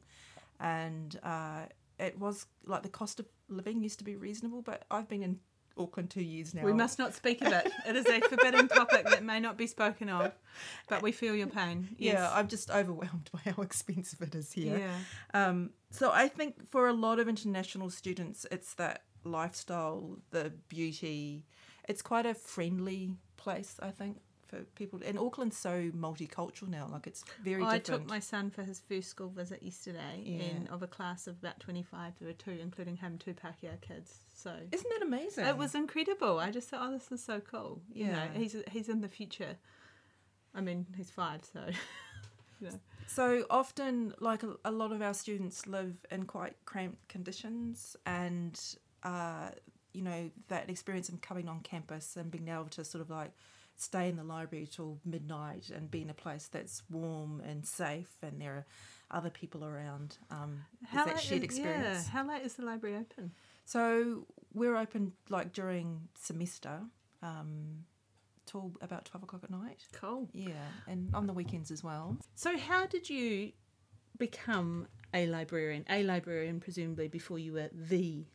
and 0.60 1.20
uh, 1.24 1.64
it 2.00 2.18
was 2.20 2.46
like 2.66 2.84
the 2.84 2.90
cost 2.90 3.20
of 3.20 3.26
living 3.50 3.82
used 3.82 4.00
to 4.00 4.06
be 4.06 4.16
reasonable. 4.16 4.62
But 4.62 4.84
I've 4.92 5.08
been 5.08 5.24
in 5.24 5.40
Auckland 5.78 6.10
two 6.10 6.24
years 6.24 6.54
now. 6.54 6.64
We 6.64 6.74
must 6.74 7.00
not 7.00 7.14
speak 7.14 7.42
of 7.42 7.52
it. 7.52 7.72
It 7.88 7.96
is 7.96 8.06
a 8.06 8.22
forbidden 8.22 8.68
topic 8.68 9.06
that 9.10 9.24
may 9.24 9.40
not 9.40 9.58
be 9.58 9.68
spoken 9.68 10.10
of, 10.10 10.32
but 10.88 11.02
we 11.02 11.12
feel 11.12 11.36
your 11.36 11.48
pain. 11.48 11.90
Yes. 11.98 12.16
Yeah, 12.16 12.32
I'm 12.34 12.48
just 12.48 12.72
overwhelmed 12.72 13.30
by 13.34 13.52
how 13.52 13.62
expensive 13.62 14.22
it 14.22 14.36
is 14.36 14.52
here. 14.52 14.80
Yeah. 14.80 15.48
Um, 15.48 15.72
so 15.92 16.12
I 16.12 16.28
think 16.28 16.72
for 16.72 16.88
a 16.88 16.94
lot 16.94 17.20
of 17.20 17.28
international 17.28 17.90
students, 17.90 18.46
it's 18.52 18.74
that 18.76 19.04
lifestyle, 19.24 20.18
the 20.32 20.54
beauty. 20.70 21.46
It's 21.88 22.02
quite 22.02 22.26
a 22.26 22.34
friendly 22.34 23.16
place, 23.38 23.76
I 23.82 23.92
think 23.92 24.18
for 24.48 24.60
people. 24.76 25.00
And 25.06 25.18
Auckland's 25.18 25.58
so 25.58 25.92
multicultural 25.96 26.68
now; 26.68 26.88
like 26.92 27.08
it's 27.08 27.24
very. 27.44 27.62
Oh, 27.64 27.68
I 27.68 27.80
took 27.80 28.08
my 28.08 28.20
son 28.20 28.50
for 28.50 28.64
his 28.64 28.80
first 28.80 29.10
school 29.10 29.30
visit 29.30 29.62
yesterday, 29.64 30.22
Yeah. 30.24 30.44
and 30.44 30.70
of 30.70 30.84
a 30.84 30.88
class 30.88 31.28
of 31.28 31.38
about 31.40 31.60
twenty-five, 31.60 32.14
there 32.20 32.28
were 32.28 32.34
two, 32.34 32.52
including 32.62 32.98
him, 32.98 33.18
two 33.18 33.34
Pākehā 33.34 33.80
kids. 33.82 34.20
So 34.34 34.52
Isn't 34.72 34.90
that 34.90 35.06
amazing? 35.06 35.46
it 35.46 35.58
was 35.58 35.76
incredible. 35.76 36.40
I 36.40 36.52
just 36.52 36.70
thought, 36.70 36.82
oh, 36.84 36.92
this 36.92 37.12
is 37.12 37.24
so 37.24 37.40
cool. 37.40 37.82
You 37.94 38.08
know, 38.08 38.12
Yeah. 38.34 38.38
he's 38.40 38.56
he's 38.72 38.90
in 38.90 39.02
the 39.02 39.10
future. 39.10 39.58
I 40.54 40.62
mean, 40.62 40.86
he's 40.96 41.10
five, 41.12 41.42
so. 41.52 41.62
you 42.62 42.70
know. 42.70 42.80
So 43.08 43.46
often, 43.50 44.14
like 44.20 44.44
a, 44.44 44.56
a 44.66 44.72
lot 44.72 44.92
of 44.92 45.02
our 45.02 45.14
students 45.14 45.68
live 45.68 45.96
in 46.10 46.26
quite 46.26 46.56
cramped 46.66 47.08
conditions, 47.08 47.96
and 48.06 48.60
uh, 49.04 49.50
you 49.94 50.02
know 50.02 50.32
that 50.48 50.70
experience 50.70 51.10
of 51.10 51.22
coming 51.22 51.48
on 51.48 51.60
campus 51.60 52.16
and 52.18 52.32
being 52.32 52.48
able 52.48 52.66
to 52.66 52.84
sort 52.84 53.02
of 53.02 53.10
like 53.10 53.32
stay 53.78 54.10
in 54.10 54.16
the 54.16 54.24
library 54.24 54.68
till 54.68 55.00
midnight 55.06 55.70
and 55.76 55.90
be 55.92 56.02
in 56.02 56.10
a 56.10 56.14
place 56.14 56.48
that's 56.52 56.84
warm 56.90 57.42
and 57.42 57.66
safe, 57.66 58.16
and 58.22 58.42
there 58.42 58.54
are 58.54 58.66
other 59.12 59.30
people 59.30 59.64
around. 59.64 60.18
Um, 60.32 60.64
is 60.84 61.06
that 61.06 61.20
shared 61.20 61.40
is- 61.40 61.46
experience. 61.46 62.06
Yeah. 62.06 62.12
How 62.12 62.28
late 62.28 62.44
is 62.44 62.54
the 62.56 62.66
library 62.66 62.96
open? 62.98 63.32
So 63.66 64.26
we're 64.54 64.76
open 64.78 65.14
like 65.30 65.54
during 65.54 66.08
semester 66.20 66.82
um, 67.22 67.86
till 68.46 68.72
about 68.82 69.06
twelve 69.06 69.24
o'clock 69.24 69.44
at 69.44 69.50
night. 69.52 69.86
Cool. 69.94 70.30
Yeah, 70.34 70.54
and 70.88 71.14
on 71.14 71.28
the 71.28 71.34
weekends 71.34 71.72
as 71.72 71.84
well. 71.84 72.18
So, 72.36 72.58
how 72.58 72.86
did 72.86 73.10
you 73.10 73.52
become 74.18 74.88
a 75.14 75.28
librarian? 75.28 75.86
A 75.90 76.04
librarian, 76.04 76.60
presumably, 76.60 77.08
before 77.08 77.40
you 77.40 77.54
were 77.54 77.70
the 77.74 78.26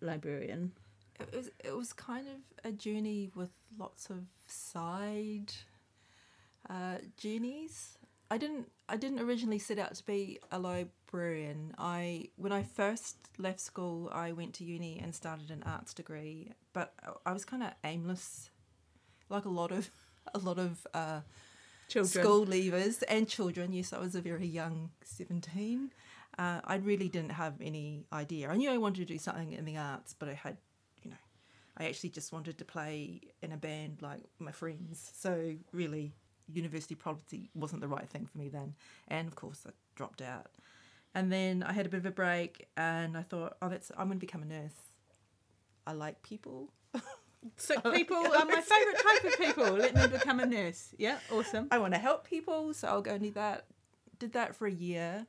librarian. 0.00 0.72
It 1.20 1.36
was 1.36 1.50
it 1.64 1.76
was 1.76 1.92
kind 1.92 2.26
of 2.28 2.36
a 2.64 2.72
journey 2.72 3.30
with 3.34 3.50
lots 3.78 4.10
of 4.10 4.24
side 4.46 5.52
uh, 6.68 6.96
journeys. 7.16 7.98
I 8.30 8.38
didn't 8.38 8.70
I 8.88 8.96
didn't 8.96 9.20
originally 9.20 9.58
set 9.58 9.78
out 9.78 9.94
to 9.94 10.04
be 10.04 10.38
a 10.50 10.58
librarian. 10.58 11.74
I 11.78 12.28
when 12.36 12.52
I 12.52 12.62
first 12.62 13.16
left 13.38 13.60
school, 13.60 14.08
I 14.12 14.32
went 14.32 14.54
to 14.54 14.64
uni 14.64 14.98
and 15.02 15.14
started 15.14 15.50
an 15.50 15.62
arts 15.66 15.94
degree, 15.94 16.52
but 16.72 16.94
I 17.26 17.32
was 17.32 17.44
kind 17.44 17.62
of 17.62 17.72
aimless, 17.84 18.50
like 19.28 19.44
a 19.44 19.50
lot 19.50 19.72
of 19.72 19.90
a 20.34 20.38
lot 20.38 20.58
of 20.58 20.86
uh, 20.94 21.20
Children. 21.88 22.24
school 22.24 22.46
leavers 22.46 23.02
and 23.08 23.28
children. 23.28 23.72
Yes, 23.72 23.92
I 23.92 23.98
was 23.98 24.14
a 24.14 24.20
very 24.20 24.46
young 24.46 24.90
17. 25.02 25.90
Uh, 26.38 26.60
I 26.64 26.76
really 26.76 27.08
didn't 27.08 27.32
have 27.32 27.54
any 27.60 28.06
idea. 28.12 28.48
I 28.48 28.56
knew 28.56 28.70
I 28.70 28.78
wanted 28.78 29.08
to 29.08 29.12
do 29.12 29.18
something 29.18 29.52
in 29.52 29.64
the 29.64 29.76
arts, 29.76 30.14
but 30.16 30.28
I 30.28 30.34
had, 30.34 30.56
I 31.80 31.84
actually 31.84 32.10
just 32.10 32.30
wanted 32.30 32.58
to 32.58 32.64
play 32.64 33.22
in 33.40 33.52
a 33.52 33.56
band 33.56 34.02
like 34.02 34.20
my 34.38 34.52
friends. 34.52 35.12
So 35.16 35.54
really, 35.72 36.12
university 36.52 36.94
probably 36.94 37.48
wasn't 37.54 37.80
the 37.80 37.88
right 37.88 38.06
thing 38.06 38.26
for 38.26 38.36
me 38.36 38.48
then. 38.48 38.74
And 39.08 39.26
of 39.26 39.34
course, 39.34 39.64
I 39.66 39.70
dropped 39.96 40.20
out. 40.20 40.50
And 41.14 41.32
then 41.32 41.62
I 41.62 41.72
had 41.72 41.86
a 41.86 41.88
bit 41.88 41.98
of 41.98 42.06
a 42.06 42.10
break, 42.10 42.68
and 42.76 43.16
I 43.16 43.22
thought, 43.22 43.56
oh, 43.62 43.68
that's 43.68 43.90
I'm 43.96 44.08
going 44.08 44.20
to 44.20 44.26
become 44.26 44.42
a 44.42 44.44
nurse. 44.44 44.74
I 45.86 45.92
like 45.92 46.22
people. 46.22 46.70
Sick 47.56 47.82
people 47.94 48.16
are 48.16 48.44
my 48.44 48.60
favourite 48.60 49.02
type 49.02 49.24
of 49.24 49.38
people. 49.38 49.72
Let 49.72 49.94
me 49.94 50.06
become 50.06 50.38
a 50.38 50.46
nurse. 50.46 50.94
Yeah, 50.98 51.18
awesome. 51.32 51.66
I 51.70 51.78
want 51.78 51.94
to 51.94 51.98
help 51.98 52.28
people, 52.28 52.74
so 52.74 52.88
I'll 52.88 53.02
go 53.02 53.12
and 53.14 53.22
do 53.22 53.30
that. 53.32 53.64
Did 54.18 54.34
that 54.34 54.54
for 54.54 54.66
a 54.66 54.70
year, 54.72 55.26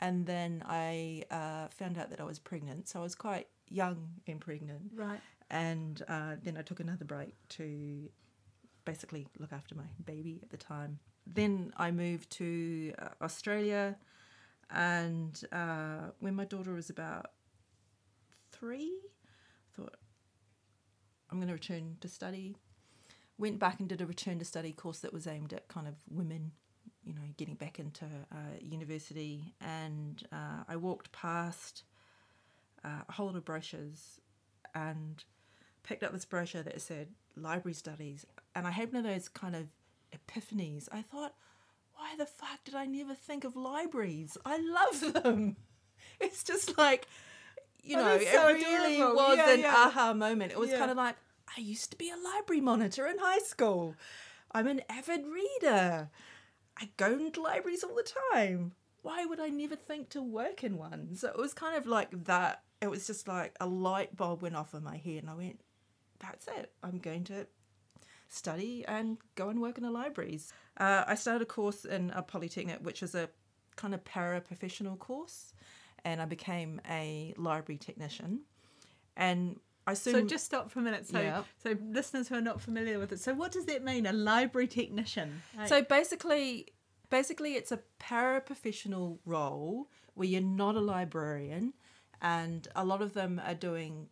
and 0.00 0.26
then 0.26 0.64
I 0.66 1.22
uh, 1.30 1.68
found 1.68 1.96
out 1.96 2.10
that 2.10 2.20
I 2.20 2.24
was 2.24 2.40
pregnant. 2.40 2.88
So 2.88 2.98
I 2.98 3.02
was 3.02 3.14
quite 3.14 3.46
young 3.70 4.08
and 4.26 4.40
pregnant, 4.40 4.92
Right. 4.94 5.20
And 5.50 6.02
uh, 6.08 6.36
then 6.42 6.56
I 6.56 6.62
took 6.62 6.80
another 6.80 7.04
break 7.04 7.34
to 7.50 8.08
basically 8.84 9.26
look 9.38 9.52
after 9.52 9.74
my 9.74 9.84
baby 10.04 10.40
at 10.42 10.50
the 10.50 10.56
time. 10.56 10.98
Then 11.26 11.72
I 11.76 11.90
moved 11.90 12.30
to 12.32 12.92
uh, 12.98 13.08
Australia, 13.22 13.96
and 14.70 15.40
uh, 15.52 16.10
when 16.20 16.34
my 16.34 16.44
daughter 16.44 16.72
was 16.72 16.90
about 16.90 17.26
three, 18.52 18.92
I 19.02 19.80
thought 19.80 19.96
I'm 21.30 21.38
going 21.38 21.48
to 21.48 21.54
return 21.54 21.96
to 22.00 22.08
study. 22.08 22.56
Went 23.38 23.58
back 23.58 23.80
and 23.80 23.88
did 23.88 24.00
a 24.00 24.06
return 24.06 24.38
to 24.38 24.44
study 24.44 24.72
course 24.72 25.00
that 25.00 25.12
was 25.12 25.26
aimed 25.26 25.52
at 25.52 25.66
kind 25.68 25.88
of 25.88 25.94
women, 26.08 26.52
you 27.04 27.14
know, 27.14 27.22
getting 27.36 27.54
back 27.54 27.78
into 27.78 28.04
uh, 28.30 28.56
university. 28.60 29.54
And 29.60 30.22
uh, 30.32 30.62
I 30.68 30.76
walked 30.76 31.10
past 31.10 31.82
uh, 32.84 33.02
a 33.08 33.12
whole 33.12 33.26
lot 33.26 33.36
of 33.36 33.44
brochures 33.44 34.20
and 34.74 35.24
picked 35.84 36.02
up 36.02 36.12
this 36.12 36.24
brochure 36.24 36.62
that 36.64 36.80
said 36.80 37.08
library 37.36 37.74
studies. 37.74 38.26
And 38.56 38.66
I 38.66 38.70
had 38.72 38.92
one 38.92 39.04
of 39.06 39.10
those 39.12 39.28
kind 39.28 39.54
of 39.54 39.66
epiphanies. 40.12 40.88
I 40.90 41.02
thought, 41.02 41.34
why 41.94 42.14
the 42.18 42.26
fuck 42.26 42.64
did 42.64 42.74
I 42.74 42.86
never 42.86 43.14
think 43.14 43.44
of 43.44 43.54
libraries? 43.56 44.36
I 44.44 44.58
love 44.58 45.22
them. 45.22 45.56
It's 46.20 46.44
just 46.44 46.76
like, 46.76 47.06
you 47.82 47.96
know, 47.96 48.18
so 48.18 48.48
it 48.48 48.54
really 48.54 48.96
adorable. 48.96 49.16
was 49.16 49.36
Yeah, 49.38 49.50
an 49.54 49.60
yeah. 49.60 49.74
aha 49.74 50.12
moment. 50.12 50.52
It 50.52 50.58
was 50.58 50.70
Yeah. 50.70 50.78
kind 50.78 50.90
of 50.90 50.96
like, 50.98 51.16
I 51.56 51.60
used 51.60 51.90
to 51.92 51.96
be 51.96 52.10
a 52.10 52.16
library 52.16 52.60
monitor 52.60 53.06
in 53.06 53.18
high 53.18 53.38
school. 53.40 53.94
I'm 54.52 54.66
an 54.68 54.82
avid 54.88 55.22
reader. 55.26 56.10
I 56.78 56.90
go 56.98 57.12
into 57.14 57.40
libraries 57.42 57.82
all 57.82 57.94
the 57.94 58.08
time. 58.32 58.72
Why 59.02 59.24
would 59.24 59.40
I 59.40 59.48
never 59.48 59.76
think 59.76 60.10
to 60.10 60.22
work 60.22 60.62
in 60.62 60.76
one? 60.76 61.16
So 61.16 61.28
it 61.28 61.36
was 61.38 61.54
kind 61.54 61.76
of 61.76 61.86
like 61.86 62.24
that. 62.26 62.62
It 62.80 62.90
was 62.90 63.06
just 63.06 63.26
like 63.26 63.56
a 63.60 63.66
light 63.66 64.14
bulb 64.14 64.42
went 64.42 64.56
off 64.56 64.74
in 64.74 64.84
my 64.84 64.98
head, 64.98 65.22
and 65.22 65.30
I 65.30 65.34
went, 65.34 65.60
that's 66.30 66.48
it. 66.48 66.72
I'm 66.82 66.98
going 66.98 67.24
to 67.24 67.46
study 68.28 68.84
and 68.86 69.18
go 69.34 69.48
and 69.48 69.60
work 69.60 69.78
in 69.78 69.84
the 69.84 69.90
libraries. 69.90 70.52
Uh, 70.76 71.04
I 71.06 71.14
started 71.14 71.42
a 71.42 71.46
course 71.46 71.84
in 71.84 72.10
a 72.10 72.22
polytechnic, 72.22 72.78
which 72.82 73.02
is 73.02 73.14
a 73.14 73.28
kind 73.76 73.94
of 73.94 74.04
para 74.04 74.40
professional 74.40 74.96
course, 74.96 75.52
and 76.04 76.20
I 76.20 76.24
became 76.26 76.80
a 76.88 77.34
library 77.36 77.78
technician. 77.78 78.40
And 79.16 79.60
I 79.86 79.94
soon 79.94 80.14
So 80.14 80.22
just 80.22 80.46
stop 80.46 80.70
for 80.70 80.80
a 80.80 80.82
minute. 80.82 81.06
So, 81.06 81.20
Yeah. 81.20 81.42
so 81.62 81.76
listeners 81.90 82.28
who 82.28 82.36
are 82.36 82.40
not 82.40 82.60
familiar 82.60 82.98
with 82.98 83.12
it. 83.12 83.20
So, 83.20 83.34
what 83.34 83.52
does 83.52 83.66
that 83.66 83.84
mean? 83.84 84.06
A 84.06 84.12
library 84.12 84.66
technician. 84.66 85.42
So 85.66 85.82
basically, 85.82 86.68
basically, 87.10 87.54
it's 87.54 87.70
a 87.70 87.80
para 87.98 88.40
professional 88.40 89.20
role 89.26 89.90
where 90.14 90.26
you're 90.28 90.40
not 90.40 90.74
a 90.74 90.80
librarian, 90.80 91.74
and 92.22 92.66
a 92.74 92.84
lot 92.84 93.02
of 93.02 93.12
them 93.14 93.40
are 93.44 93.54
doing. 93.54 94.08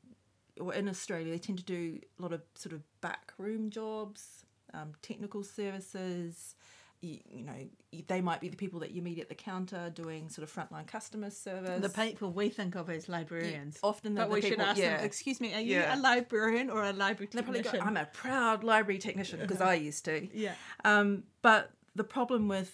Or 0.62 0.72
in 0.74 0.88
Australia, 0.88 1.32
they 1.32 1.38
tend 1.38 1.58
to 1.58 1.64
do 1.64 1.98
a 2.18 2.22
lot 2.22 2.32
of 2.32 2.42
sort 2.54 2.72
of 2.72 2.82
backroom 3.00 3.70
jobs, 3.70 4.44
um, 4.72 4.92
technical 5.02 5.42
services. 5.42 6.54
You, 7.00 7.18
you 7.28 7.44
know, 7.44 7.68
they 8.06 8.20
might 8.20 8.40
be 8.40 8.48
the 8.48 8.56
people 8.56 8.78
that 8.80 8.92
you 8.92 9.02
meet 9.02 9.18
at 9.18 9.28
the 9.28 9.34
counter 9.34 9.90
doing 9.92 10.28
sort 10.28 10.44
of 10.48 10.54
frontline 10.54 10.86
customer 10.86 11.30
service. 11.30 11.82
the 11.82 11.88
people 11.88 12.30
we 12.30 12.48
think 12.48 12.76
of 12.76 12.88
as 12.88 13.08
librarians. 13.08 13.76
often 13.82 14.14
they're 14.14 14.26
but 14.26 14.32
we 14.34 14.40
should 14.40 14.60
ask 14.60 14.78
yeah. 14.78 14.98
them. 14.98 15.04
Excuse 15.04 15.40
me, 15.40 15.52
are 15.52 15.60
you 15.60 15.78
Yeah. 15.80 15.96
a 15.96 15.98
librarian 15.98 16.70
or 16.70 16.84
a 16.84 16.92
library 16.92 17.26
technician? 17.26 17.80
go, 17.80 17.84
I'm 17.84 17.96
a 17.96 18.06
proud 18.06 18.62
library 18.62 18.98
technician 19.00 19.40
because 19.40 19.60
I 19.60 19.74
used 19.90 20.04
to. 20.04 20.28
yeah. 20.32 20.54
Um, 20.84 21.24
but 21.42 21.72
the 21.96 22.04
problem 22.04 22.46
with 22.46 22.72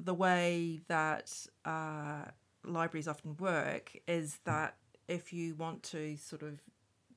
the 0.00 0.14
way 0.14 0.80
that 0.88 1.32
uh, 1.64 2.24
libraries 2.64 3.06
often 3.06 3.36
work 3.36 3.92
is 4.08 4.40
that 4.44 4.74
if 5.06 5.32
you 5.32 5.54
want 5.54 5.84
to 5.84 6.16
sort 6.16 6.42
of 6.42 6.58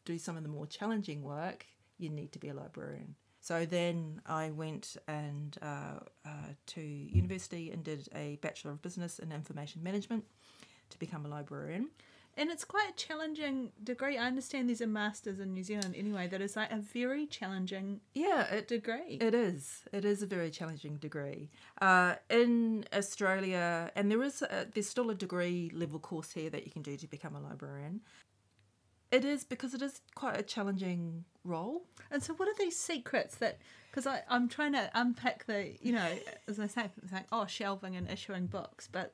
do 0.05 0.17
some 0.17 0.37
of 0.37 0.43
the 0.43 0.49
more 0.49 0.67
challenging 0.67 1.21
work, 1.23 1.65
you 1.97 2.09
need 2.09 2.31
to 2.31 2.39
be 2.39 2.49
a 2.49 2.53
librarian. 2.53 3.15
So 3.41 3.65
then 3.65 4.21
I 4.25 4.49
went 4.51 4.97
and 5.07 5.55
uh, 5.61 5.99
uh, 6.25 6.29
to 6.67 6.81
university 6.81 7.69
and 7.71 7.83
did 7.83 8.07
a 8.15 8.39
Bachelor 8.41 8.71
of 8.71 8.81
Business 8.81 9.19
in 9.19 9.31
Information 9.31 9.83
Management 9.83 10.23
to 10.89 10.97
become 10.97 11.25
a 11.25 11.29
librarian. 11.29 11.89
And 12.37 12.49
it's 12.49 12.65
quite 12.65 12.89
a 12.89 12.95
challenging 12.95 13.71
degree. 13.83 14.17
I 14.17 14.25
understand 14.25 14.67
there's 14.67 14.81
a 14.81 14.87
master's 14.87 15.39
in 15.39 15.53
New 15.53 15.63
Zealand 15.63 15.95
anyway 15.95 16.27
that 16.27 16.41
is 16.41 16.55
like 16.57 16.71
a 16.71 16.77
very 16.77 17.27
challenging 17.27 18.01
Yeah, 18.13 18.43
it 18.51 18.67
degree. 18.67 19.19
It 19.21 19.33
is. 19.33 19.83
It 19.93 20.03
is 20.03 20.21
a 20.21 20.25
very 20.25 20.49
challenging 20.49 20.97
degree. 20.97 21.49
Uh, 21.79 22.15
in 22.29 22.85
Australia, 22.93 23.89
and 23.95 24.11
there 24.11 24.21
is 24.23 24.41
a, 24.41 24.67
there's 24.73 24.89
still 24.89 25.11
a 25.11 25.15
degree 25.15 25.71
level 25.73 25.99
course 25.99 26.31
here 26.31 26.49
that 26.49 26.65
you 26.65 26.71
can 26.71 26.81
do 26.81 26.97
to 26.97 27.07
become 27.07 27.35
a 27.35 27.39
librarian. 27.39 28.01
It 29.15 29.23
is 29.23 29.43
because 29.43 29.73
it 29.73 29.81
is 29.81 30.01
quite 30.13 30.37
a 30.37 30.43
challenging 30.43 31.23
role. 31.45 31.83
And 32.11 32.21
so, 32.21 32.33
what 32.33 32.49
are 32.49 32.55
these 32.59 32.77
secrets 32.77 33.35
that? 33.37 33.59
Because 33.89 34.07
I'm 34.29 34.49
trying 34.49 34.73
to 34.73 34.89
unpack 34.93 35.45
the, 35.45 35.73
you 35.81 35.93
know, 35.93 36.09
as 36.49 36.59
I 36.59 36.67
say, 36.67 36.89
it's 37.01 37.13
like 37.13 37.27
oh, 37.31 37.45
shelving 37.45 37.95
and 37.95 38.11
issuing 38.11 38.47
books, 38.47 38.89
but 38.91 39.13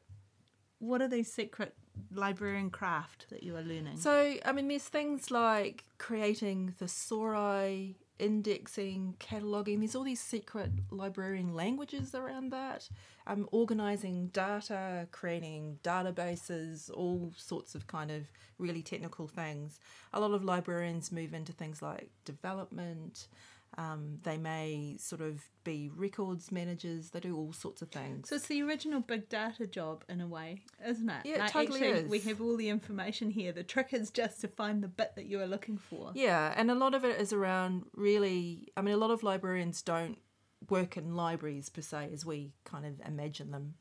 what 0.79 1.03
are 1.03 1.07
these 1.07 1.31
secret 1.31 1.75
librarian 2.11 2.71
craft 2.71 3.27
that 3.29 3.43
you 3.43 3.55
are 3.55 3.61
learning? 3.61 3.97
So, 3.97 4.37
I 4.43 4.51
mean, 4.51 4.67
there's 4.67 4.85
things 4.85 5.29
like 5.29 5.83
creating 5.99 6.73
thesauri, 6.81 7.95
indexing, 8.21 9.15
cataloging. 9.19 9.79
There's 9.79 9.95
all 9.95 10.03
these 10.03 10.21
secret 10.21 10.69
librarian 10.91 11.53
languages 11.53 12.13
around 12.13 12.51
that. 12.51 12.87
Um, 13.27 13.49
organizing 13.51 14.27
data, 14.27 15.07
creating 15.11 15.79
databases, 15.83 16.89
all 16.93 17.33
sorts 17.35 17.75
of 17.75 17.87
kind 17.87 18.11
of 18.11 18.23
really 18.59 18.83
technical 18.83 19.27
things. 19.27 19.79
A 20.13 20.19
lot 20.19 20.31
of 20.31 20.43
librarians 20.43 21.11
move 21.11 21.33
into 21.33 21.51
things 21.51 21.81
like 21.81 22.09
development. 22.23 23.27
Um, 23.77 24.17
they 24.23 24.37
may 24.37 24.97
sort 24.99 25.21
of 25.21 25.41
be 25.63 25.89
records 25.95 26.51
managers. 26.51 27.11
They 27.11 27.21
do 27.21 27.37
all 27.37 27.53
sorts 27.53 27.81
of 27.81 27.89
things. 27.89 28.27
So 28.27 28.35
it's 28.35 28.47
the 28.47 28.61
original 28.63 28.99
big 28.99 29.29
data 29.29 29.65
job 29.65 30.03
in 30.09 30.19
a 30.19 30.27
way, 30.27 30.63
isn't 30.85 31.09
it? 31.09 31.25
Yeah, 31.25 31.45
it 31.45 31.51
totally 31.51 31.81
actually, 31.81 32.01
is. 32.01 32.09
We 32.09 32.19
have 32.19 32.41
all 32.41 32.57
the 32.57 32.67
information 32.67 33.31
here. 33.31 33.53
The 33.53 33.63
trick 33.63 33.93
is 33.93 34.09
just 34.09 34.41
to 34.41 34.49
find 34.49 34.83
the 34.83 34.89
bit 34.89 35.13
that 35.15 35.25
you 35.25 35.39
are 35.39 35.47
looking 35.47 35.77
for. 35.77 36.11
Yeah, 36.13 36.53
and 36.57 36.69
a 36.69 36.75
lot 36.75 36.93
of 36.93 37.05
it 37.05 37.19
is 37.19 37.31
around 37.31 37.85
really. 37.95 38.67
I 38.75 38.81
mean, 38.81 38.93
a 38.93 38.97
lot 38.97 39.11
of 39.11 39.23
librarians 39.23 39.81
don't 39.81 40.17
work 40.69 40.97
in 40.97 41.15
libraries 41.15 41.69
per 41.69 41.81
se 41.81 42.09
as 42.13 42.25
we 42.25 42.51
kind 42.65 42.85
of 42.85 42.99
imagine 43.07 43.51
them. 43.51 43.75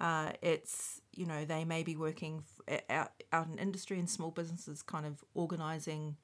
Uh, 0.00 0.32
it's 0.40 1.00
you 1.14 1.26
know 1.26 1.44
they 1.44 1.64
may 1.64 1.82
be 1.82 1.96
working 1.96 2.44
f- 2.68 2.82
out 2.88 3.10
out 3.32 3.48
in 3.48 3.58
industry 3.58 3.98
and 3.98 4.08
small 4.08 4.30
businesses, 4.30 4.82
kind 4.82 5.04
of 5.04 5.24
organising. 5.34 6.16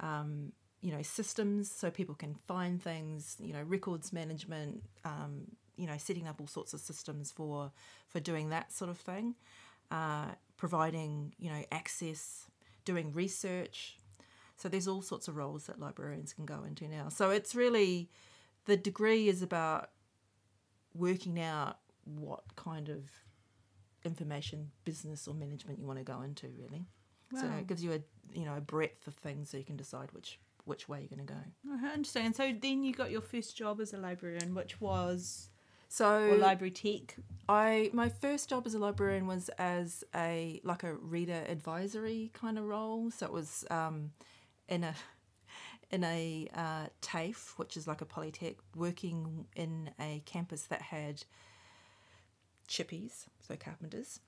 Um, 0.00 0.52
you 0.82 0.92
know 0.92 1.02
systems 1.02 1.70
so 1.70 1.90
people 1.90 2.14
can 2.14 2.34
find 2.34 2.82
things. 2.82 3.36
You 3.40 3.54
know 3.54 3.62
records 3.62 4.12
management. 4.12 4.82
Um, 5.04 5.46
you 5.76 5.86
know 5.86 5.96
setting 5.96 6.28
up 6.28 6.40
all 6.40 6.46
sorts 6.46 6.74
of 6.74 6.80
systems 6.80 7.30
for 7.30 7.72
for 8.08 8.20
doing 8.20 8.50
that 8.50 8.72
sort 8.72 8.90
of 8.90 8.98
thing. 8.98 9.34
Uh, 9.90 10.32
providing 10.56 11.34
you 11.38 11.50
know 11.50 11.64
access, 11.72 12.46
doing 12.84 13.12
research. 13.12 13.96
So 14.56 14.68
there's 14.68 14.86
all 14.86 15.02
sorts 15.02 15.26
of 15.26 15.36
roles 15.36 15.66
that 15.66 15.80
librarians 15.80 16.32
can 16.34 16.44
go 16.44 16.62
into 16.62 16.86
now. 16.86 17.08
So 17.08 17.30
it's 17.30 17.54
really 17.54 18.10
the 18.66 18.76
degree 18.76 19.28
is 19.28 19.42
about 19.42 19.90
working 20.94 21.40
out 21.40 21.78
what 22.04 22.42
kind 22.56 22.88
of 22.88 23.10
information 24.04 24.70
business 24.84 25.26
or 25.28 25.34
management 25.34 25.78
you 25.78 25.86
want 25.86 25.98
to 25.98 26.04
go 26.04 26.22
into 26.22 26.48
really 26.58 26.84
so 27.34 27.46
it 27.58 27.66
gives 27.66 27.82
you 27.82 27.92
a 27.92 28.00
you 28.36 28.44
know 28.44 28.56
a 28.56 28.60
breadth 28.60 29.06
of 29.06 29.14
things 29.14 29.48
so 29.48 29.56
you 29.56 29.64
can 29.64 29.76
decide 29.76 30.10
which 30.12 30.38
which 30.64 30.88
way 30.88 31.00
you're 31.00 31.08
going 31.08 31.26
to 31.26 31.32
go 31.32 31.40
I 31.84 31.92
understand. 31.92 32.36
So 32.36 32.52
then 32.60 32.84
you 32.84 32.92
got 32.92 33.10
your 33.10 33.20
first 33.20 33.56
job 33.56 33.80
as 33.80 33.92
a 33.92 33.98
librarian, 33.98 34.54
which 34.54 34.80
was 34.80 35.48
so 35.88 36.36
library 36.40 36.70
tech. 36.70 37.16
I 37.48 37.90
my 37.92 38.08
first 38.08 38.48
job 38.48 38.66
as 38.66 38.74
a 38.74 38.78
librarian 38.78 39.26
was 39.26 39.50
as 39.58 40.04
a 40.14 40.60
like 40.64 40.84
a 40.84 40.94
reader 40.94 41.44
advisory 41.48 42.30
kind 42.32 42.58
of 42.58 42.64
role. 42.64 43.10
So 43.10 43.26
it 43.26 43.32
was 43.32 43.64
um, 43.70 44.12
in 44.68 44.84
a 44.84 44.94
in 45.90 46.04
a 46.04 46.48
uh, 46.54 46.86
TAFE, 47.02 47.54
which 47.58 47.76
is 47.76 47.86
like 47.86 48.00
a 48.00 48.06
polytech, 48.06 48.56
working 48.74 49.46
in 49.54 49.90
a 50.00 50.22
campus 50.24 50.62
that 50.64 50.80
had 50.80 51.24
chippies, 52.68 53.26
so 53.46 53.54
carpenters, 53.56 54.20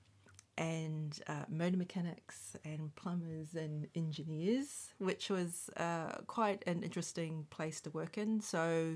and 0.57 1.19
uh, 1.27 1.43
motor 1.49 1.77
mechanics 1.77 2.55
and 2.63 2.93
plumbers 2.95 3.55
and 3.55 3.87
engineers, 3.95 4.93
which 4.99 5.29
was 5.29 5.69
uh, 5.77 6.17
quite 6.27 6.63
an 6.67 6.83
interesting 6.83 7.45
place 7.49 7.81
to 7.81 7.89
work 7.89 8.17
in. 8.17 8.39
So, 8.39 8.95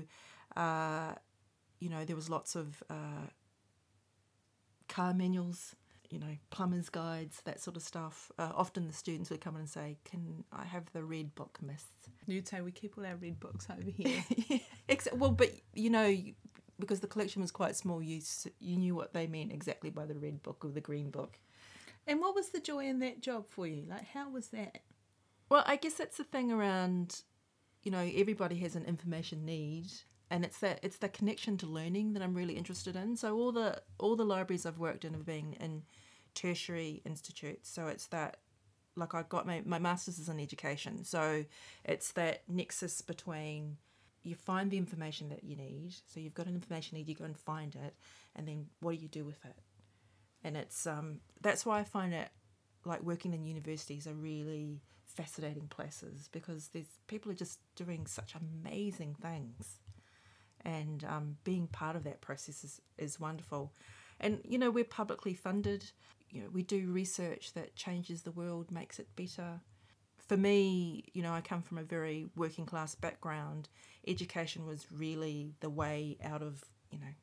uh, 0.56 1.12
you 1.80 1.90
know, 1.90 2.04
there 2.04 2.16
was 2.16 2.30
lots 2.30 2.56
of 2.56 2.82
uh, 2.88 3.26
car 4.88 5.14
manuals, 5.14 5.74
you 6.10 6.18
know, 6.18 6.36
plumbers' 6.50 6.88
guides, 6.88 7.40
that 7.44 7.60
sort 7.60 7.76
of 7.76 7.82
stuff. 7.82 8.30
Uh, 8.38 8.50
often 8.54 8.86
the 8.86 8.92
students 8.92 9.30
would 9.30 9.40
come 9.40 9.54
in 9.54 9.60
and 9.60 9.70
say, 9.70 9.98
"Can 10.04 10.44
I 10.52 10.64
have 10.64 10.90
the 10.92 11.04
red 11.04 11.34
book, 11.34 11.58
miss?" 11.62 11.84
You'd 12.26 12.48
say 12.48 12.60
we 12.60 12.72
keep 12.72 12.96
all 12.98 13.06
our 13.06 13.16
red 13.16 13.38
books 13.40 13.66
over 13.70 13.90
here. 13.96 14.24
Except, 14.88 15.16
well, 15.16 15.30
but 15.30 15.50
you 15.74 15.90
know, 15.90 16.06
you- 16.06 16.34
because 16.78 17.00
the 17.00 17.06
collection 17.06 17.42
was 17.42 17.50
quite 17.50 17.76
small, 17.76 18.02
you 18.02 18.22
you 18.58 18.76
knew 18.76 18.94
what 18.94 19.12
they 19.12 19.26
meant 19.26 19.52
exactly 19.52 19.90
by 19.90 20.06
the 20.06 20.14
red 20.14 20.42
book 20.42 20.64
or 20.64 20.70
the 20.70 20.80
green 20.80 21.10
book. 21.10 21.38
And 22.06 22.20
what 22.20 22.34
was 22.34 22.50
the 22.50 22.60
joy 22.60 22.86
in 22.86 22.98
that 23.00 23.20
job 23.20 23.46
for 23.48 23.66
you? 23.66 23.84
Like, 23.88 24.06
how 24.08 24.30
was 24.30 24.48
that? 24.48 24.78
Well, 25.48 25.64
I 25.66 25.76
guess 25.76 25.94
that's 25.94 26.16
the 26.16 26.24
thing 26.24 26.52
around, 26.52 27.22
you 27.82 27.90
know, 27.90 28.08
everybody 28.14 28.56
has 28.60 28.76
an 28.76 28.84
information 28.84 29.44
need, 29.44 29.86
and 30.30 30.44
it's 30.44 30.58
that 30.58 30.80
it's 30.82 30.98
the 30.98 31.08
connection 31.08 31.56
to 31.58 31.66
learning 31.66 32.12
that 32.12 32.22
I'm 32.22 32.34
really 32.34 32.56
interested 32.56 32.96
in. 32.96 33.16
So 33.16 33.36
all 33.36 33.52
the 33.52 33.82
all 33.98 34.16
the 34.16 34.24
libraries 34.24 34.64
I've 34.64 34.78
worked 34.78 35.04
in 35.04 35.12
have 35.14 35.26
been 35.26 35.54
in 35.60 35.82
tertiary 36.34 37.02
institutes. 37.04 37.68
So 37.68 37.88
it's 37.88 38.06
that, 38.08 38.38
like 38.96 39.14
I 39.14 39.22
got 39.22 39.46
my 39.46 39.62
my 39.64 39.78
masters 39.78 40.18
is 40.18 40.28
in 40.28 40.38
education. 40.38 41.04
So 41.04 41.44
it's 41.84 42.12
that 42.12 42.42
nexus 42.48 43.02
between 43.02 43.76
you 44.22 44.34
find 44.34 44.70
the 44.70 44.78
information 44.78 45.30
that 45.30 45.44
you 45.44 45.56
need. 45.56 45.94
So 46.06 46.20
you've 46.20 46.34
got 46.34 46.46
an 46.46 46.54
information 46.54 46.96
need, 46.96 47.08
you 47.08 47.14
go 47.14 47.24
and 47.24 47.36
find 47.36 47.74
it, 47.74 47.94
and 48.36 48.46
then 48.46 48.66
what 48.80 48.94
do 48.94 49.02
you 49.02 49.08
do 49.08 49.24
with 49.24 49.44
it? 49.44 49.56
And 50.42 50.56
it's 50.56 50.86
um 50.86 51.20
that's 51.40 51.66
why 51.66 51.80
I 51.80 51.84
find 51.84 52.14
it 52.14 52.28
like 52.84 53.02
working 53.02 53.34
in 53.34 53.44
universities 53.44 54.06
are 54.06 54.14
really 54.14 54.80
fascinating 55.04 55.68
places 55.68 56.28
because 56.32 56.68
there's 56.68 56.98
people 57.06 57.30
are 57.30 57.34
just 57.34 57.58
doing 57.76 58.06
such 58.06 58.34
amazing 58.34 59.14
things. 59.20 59.78
And 60.62 61.04
um, 61.04 61.36
being 61.42 61.68
part 61.68 61.96
of 61.96 62.04
that 62.04 62.20
process 62.20 62.64
is, 62.64 62.80
is 62.98 63.18
wonderful. 63.18 63.72
And 64.18 64.40
you 64.44 64.58
know 64.58 64.70
we're 64.70 64.84
publicly 64.84 65.34
funded. 65.34 65.90
You 66.30 66.42
know 66.42 66.48
we 66.52 66.62
do 66.62 66.90
research 66.90 67.52
that 67.54 67.76
changes 67.76 68.22
the 68.22 68.30
world 68.30 68.70
makes 68.70 68.98
it 68.98 69.08
better. 69.16 69.60
For 70.18 70.36
me 70.36 71.04
you 71.12 71.22
know 71.22 71.32
i 71.32 71.40
come 71.40 71.60
from 71.62 71.78
a 71.78 71.82
very 71.82 72.26
working 72.36 72.66
class 72.66 72.94
background. 72.94 73.68
Education 74.06 74.66
was 74.66 74.86
really 74.90 75.54
the 75.60 75.70
way 75.70 76.16
out 76.24 76.42
of 76.42 76.64
you 76.90 76.98
know 76.98 77.14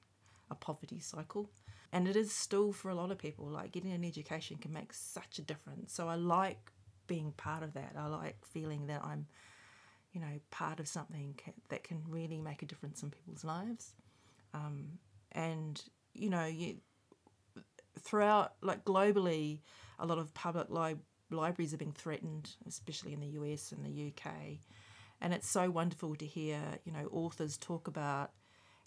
a 0.50 0.56
poverty 0.56 1.00
cycle 1.00 1.50
and 1.92 2.08
it 2.08 2.16
is 2.16 2.32
still 2.32 2.72
for 2.72 2.90
a 2.90 2.96
lot 2.96 3.12
of 3.12 3.18
people 3.18 3.46
like 3.46 3.72
getting 3.72 3.92
an 3.92 4.04
education 4.04 4.58
can 4.58 4.74
make 4.74 4.94
such 4.94 5.40
a 5.40 5.42
difference. 5.42 5.94
So 5.94 6.08
i 6.08 6.16
like 6.16 6.72
being 7.08 7.32
part 7.38 7.64
of 7.64 7.74
that. 7.74 7.94
I 7.98 8.08
like 8.08 8.46
feeling 8.46 8.88
that 8.88 9.02
i'm 9.04 9.28
you 10.14 10.22
know 10.22 10.40
part 10.52 10.80
of 10.80 10.88
something 10.88 11.40
that 11.70 11.84
can 11.84 12.02
really 12.10 12.40
make 12.42 12.62
a 12.64 12.66
difference 12.66 13.04
in 13.04 13.12
people's 13.12 13.44
lives. 13.44 13.94
Um, 14.54 15.00
and 15.34 15.82
you 16.14 16.30
know 16.30 16.46
you 16.46 16.78
throughout 18.00 18.54
like 18.62 18.86
globally 18.86 19.60
a 20.00 20.06
lot 20.06 20.18
of 20.18 20.34
public 20.34 20.70
li- 20.70 20.96
libraries 21.32 21.74
are 21.74 21.78
being 21.78 21.92
threatened 21.92 22.52
especially 22.68 23.14
in 23.14 23.20
the 23.20 23.28
us 23.28 23.72
and 23.72 23.86
the 23.86 24.08
uk 24.08 24.32
and 25.20 25.34
it's 25.34 25.50
so 25.50 25.70
wonderful 25.70 26.16
to 26.16 26.26
hear 26.26 26.60
you 26.86 26.92
know 26.92 27.08
authors 27.12 27.58
talk 27.58 27.88
about 27.88 28.32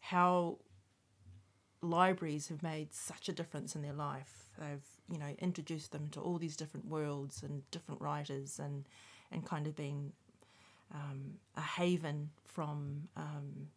how 0.01 0.59
libraries 1.83 2.49
have 2.49 2.63
made 2.63 2.93
such 2.93 3.29
a 3.29 3.33
difference 3.33 3.75
in 3.75 3.83
their 3.83 3.93
life. 3.93 4.49
They've, 4.59 4.85
you 5.11 5.19
know, 5.19 5.35
introduced 5.39 5.93
them 5.93 6.09
to 6.13 6.21
all 6.21 6.39
these 6.39 6.57
different 6.57 6.87
worlds 6.87 7.43
and 7.43 7.69
different 7.71 8.01
writers 8.01 8.59
and, 8.59 8.87
and 9.33 9.45
kind 9.45 9.67
of 9.67 9.75
been 9.75 10.13
um, 10.93 11.35
a 11.57 11.61
haven 11.61 12.31
from, 12.45 13.09
um, 13.17 13.69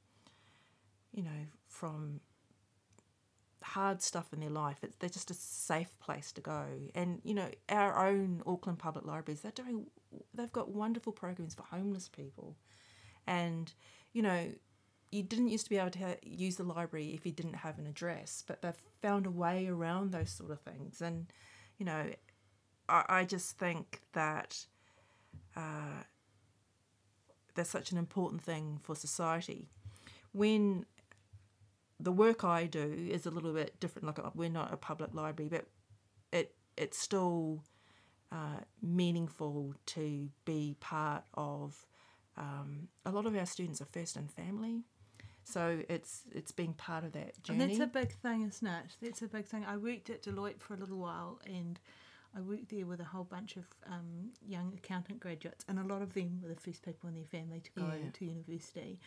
you 1.13 1.23
know, 1.23 1.47
from 1.67 2.19
hard 3.61 4.01
stuff 4.01 4.33
in 4.33 4.39
their 4.39 4.49
life. 4.49 4.77
It's, 4.83 4.95
they're 4.97 5.09
just 5.09 5.31
a 5.31 5.35
safe 5.35 5.97
place 5.99 6.31
to 6.33 6.41
go. 6.41 6.65
And, 6.95 7.21
you 7.23 7.33
know, 7.33 7.49
our 7.69 8.07
own 8.07 8.41
Auckland 8.45 8.79
Public 8.79 9.05
Libraries, 9.05 9.41
they're 9.41 9.51
doing, 9.51 9.85
they've 10.33 10.51
got 10.51 10.69
wonderful 10.69 11.13
programs 11.13 11.53
for 11.55 11.63
homeless 11.63 12.09
people. 12.09 12.57
And, 13.25 13.71
you 14.11 14.21
know, 14.21 14.49
you 15.13 15.23
didn't 15.23 15.49
used 15.49 15.65
to 15.65 15.69
be 15.69 15.77
able 15.77 15.91
to 15.91 15.99
ha- 15.99 16.21
use 16.23 16.55
the 16.55 16.63
library 16.63 17.13
if 17.13 17.25
you 17.25 17.31
didn't 17.31 17.57
have 17.57 17.77
an 17.77 17.87
address, 17.87 18.43
but 18.47 18.61
they've 18.61 18.73
found 19.01 19.25
a 19.25 19.31
way 19.31 19.67
around 19.67 20.11
those 20.11 20.31
sort 20.31 20.51
of 20.51 20.59
things. 20.61 21.01
And, 21.01 21.27
you 21.77 21.85
know, 21.85 22.05
I, 22.89 23.05
I 23.07 23.23
just 23.23 23.57
think 23.57 24.01
that 24.13 24.65
uh, 25.55 26.03
they're 27.53 27.65
such 27.65 27.91
an 27.91 27.97
important 27.97 28.41
thing 28.41 28.79
for 28.81 28.95
society. 28.95 29.69
When 30.31 30.85
the 31.99 32.11
work 32.11 32.43
I 32.43 32.65
do 32.65 33.07
is 33.09 33.25
a 33.25 33.31
little 33.31 33.53
bit 33.53 33.79
different. 33.79 34.07
Like 34.07 34.35
we're 34.35 34.49
not 34.49 34.73
a 34.73 34.77
public 34.77 35.13
library, 35.13 35.49
but 35.49 35.65
it 36.31 36.55
it's 36.75 36.97
still 36.97 37.63
uh, 38.31 38.61
meaningful 38.81 39.75
to 39.85 40.29
be 40.43 40.75
part 40.79 41.23
of. 41.35 41.85
Um, 42.35 42.87
a 43.05 43.11
lot 43.11 43.27
of 43.27 43.35
our 43.35 43.45
students 43.45 43.79
are 43.79 43.85
first 43.85 44.17
in 44.17 44.27
family, 44.27 44.81
so 45.43 45.81
it's 45.89 46.23
it's 46.31 46.51
being 46.51 46.73
part 46.73 47.03
of 47.03 47.11
that 47.13 47.41
journey. 47.43 47.61
And 47.63 47.69
that's 47.69 47.79
a 47.79 47.87
big 47.87 48.11
thing, 48.13 48.43
isn't 48.43 48.67
it? 48.67 48.85
That's 49.01 49.21
a 49.21 49.27
big 49.27 49.45
thing. 49.45 49.65
I 49.65 49.77
worked 49.77 50.09
at 50.09 50.23
Deloitte 50.23 50.59
for 50.59 50.73
a 50.73 50.77
little 50.77 50.97
while, 50.97 51.39
and 51.45 51.79
I 52.35 52.41
worked 52.41 52.69
there 52.69 52.85
with 52.85 52.99
a 52.99 53.03
whole 53.05 53.25
bunch 53.25 53.57
of 53.57 53.65
um, 53.87 54.31
young 54.45 54.73
accountant 54.75 55.19
graduates, 55.19 55.65
and 55.67 55.77
a 55.79 55.83
lot 55.83 56.01
of 56.01 56.13
them 56.13 56.39
were 56.41 56.49
the 56.49 56.55
first 56.59 56.83
people 56.83 57.07
in 57.09 57.15
their 57.15 57.25
family 57.25 57.59
to 57.59 57.71
go 57.71 57.91
Yeah. 57.91 58.09
to 58.11 58.25
university. 58.25 58.99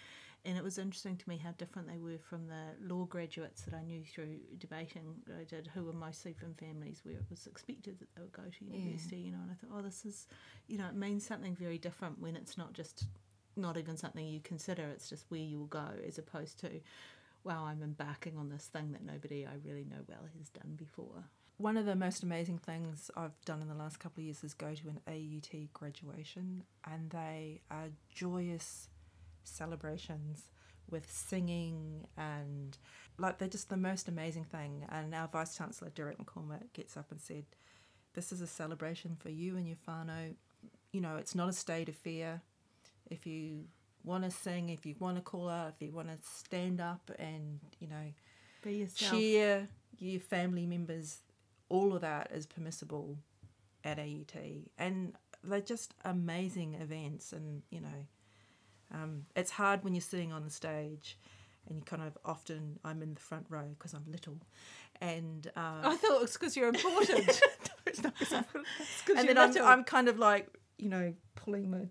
And 0.45 0.57
it 0.57 0.63
was 0.63 0.79
interesting 0.79 1.17
to 1.17 1.29
me 1.29 1.39
how 1.39 1.51
different 1.59 1.89
they 1.89 1.99
were 1.99 2.19
from 2.19 2.47
the 2.47 2.77
law 2.81 3.05
graduates 3.05 3.63
that 3.63 3.75
I 3.75 3.83
knew 3.83 4.05
through 4.05 4.39
debating 4.59 5.17
that 5.27 5.39
I 5.41 5.43
did, 5.43 5.69
who 5.75 5.83
were 5.83 5.93
mostly 5.93 6.35
from 6.35 6.55
families 6.55 7.01
where 7.03 7.17
it 7.17 7.25
was 7.29 7.49
expected 7.49 7.99
that 7.99 8.15
they 8.15 8.23
would 8.23 8.33
go 8.33 8.45
to 8.45 8.65
university, 8.65 9.17
you 9.17 9.33
know. 9.33 9.39
And 9.43 9.51
I 9.51 9.55
thought, 9.55 9.77
oh, 9.77 9.83
this 9.83 10.05
is, 10.05 10.29
you 10.69 10.79
know, 10.79 10.87
it 10.87 10.95
means 10.95 11.27
something 11.27 11.57
very 11.57 11.79
different 11.79 12.21
when 12.21 12.37
it's 12.37 12.57
not 12.57 12.75
just, 12.75 13.07
not 13.57 13.77
even 13.77 13.97
something 13.97 14.27
you 14.27 14.41
consider, 14.41 14.85
it's 14.85 15.09
just 15.09 15.25
where 15.29 15.41
you 15.41 15.59
will 15.59 15.67
go, 15.67 15.89
as 16.07 16.19
opposed 16.19 16.59
to, 16.61 16.81
wow, 17.45 17.65
I'm 17.65 17.83
embarking 17.83 18.37
on 18.37 18.51
this 18.51 18.67
thing 18.67 18.93
that 18.93 19.05
nobody 19.05 19.47
I 19.47 19.55
really 19.65 19.85
know 19.85 20.03
well 20.09 20.29
has 20.39 20.49
done 20.49 20.75
before. 20.77 21.25
One 21.59 21.77
of 21.77 21.87
the 21.87 21.97
most 21.97 22.23
amazing 22.23 22.59
things 22.59 23.11
I've 23.17 23.41
done 23.47 23.63
in 23.63 23.69
the 23.69 23.75
last 23.75 23.99
couple 23.99 24.21
of 24.21 24.25
years 24.27 24.45
is 24.45 24.53
go 24.53 24.75
to 24.75 24.89
an 24.89 25.01
AUT 25.09 25.73
graduation, 25.73 26.65
and 26.85 27.11
they 27.11 27.63
are 27.71 27.89
joyous 28.15 28.89
celebrations 29.45 30.49
with 30.91 31.11
singing 31.11 32.07
and 32.17 32.79
like 33.19 33.39
they're 33.39 33.49
just 33.49 33.71
the 33.71 33.77
most 33.77 34.09
amazing 34.09 34.45
thing. 34.45 34.87
And 34.89 35.15
our 35.15 35.29
Vice 35.29 35.57
Chancellor 35.57 35.91
Derek 35.91 36.19
McCormick 36.19 36.73
gets 36.73 36.97
up 36.97 37.11
and 37.11 37.21
said, 37.21 37.45
"This 38.15 38.33
is 38.33 38.41
a 38.41 38.47
celebration 38.47 39.17
for 39.17 39.31
you 39.31 39.57
and 39.57 39.67
your 39.67 39.79
whānau. 39.89 40.35
You 40.93 41.01
know, 41.01 41.17
it's 41.17 41.35
not 41.35 41.49
a 41.49 41.53
state 41.53 41.89
of 41.89 41.97
fear. 41.97 42.43
If 43.11 43.27
you 43.27 43.65
want 44.05 44.25
to 44.25 44.31
sing, 44.31 44.69
if 44.71 44.87
you 44.87 44.95
want 44.99 45.17
to 45.17 45.23
call 45.23 45.49
out, 45.49 45.75
if 45.79 45.87
you 45.87 45.93
want 45.93 46.09
to 46.09 46.19
stand 46.27 46.81
up 46.81 47.11
and 47.19 47.61
you 47.81 47.89
know." 47.89 48.13
Be 48.63 48.79
yourself. 48.79 49.13
cheer 49.13 49.69
your 49.99 50.19
family 50.21 50.67
members 50.67 51.19
all 51.69 51.95
of 51.95 52.01
that 52.03 52.31
is 52.33 52.47
permissible 52.47 53.17
at 53.85 53.99
AUT 53.99 54.35
and 54.79 55.13
they're 55.45 55.61
just 55.61 55.95
amazing 56.05 56.75
events 56.75 57.33
and 57.33 57.63
you 57.71 57.81
know 57.81 58.07
um, 58.93 59.25
it's 59.37 59.51
hard 59.53 59.85
when 59.85 59.95
you're 59.95 60.01
sitting 60.01 60.33
on 60.33 60.45
the 60.45 60.51
stage 60.51 61.17
and 61.69 61.79
you 61.79 61.85
kind 61.85 62.03
of 62.03 62.17
often 62.25 62.79
I'm 62.85 63.03
in 63.03 63.15
the 63.15 63.21
front 63.21 63.47
row 63.49 63.65
because 63.79 63.95
I'm 63.95 64.05
little 64.11 64.39
and 65.01 65.47
uh, 65.57 65.81
I 65.85 65.97
thought 65.97 66.17
it 66.17 66.23
was 66.23 66.33
because 66.33 66.57
you're 66.57 66.69
important. 66.69 67.27
no, 67.69 67.75
it's 67.87 68.03
not 68.03 68.19
'cause 68.19 68.33
I'm- 68.35 68.45
It's 68.81 69.01
'cause 69.03 69.17
and 69.17 69.29
then 69.29 69.39
I'm. 69.39 69.53
I'm 69.65 69.85
kind 69.85 70.09
of 70.09 70.19
like 70.19 70.49
you 70.79 70.89
know 70.89 71.15
pulling 71.37 71.71
my 71.71 71.89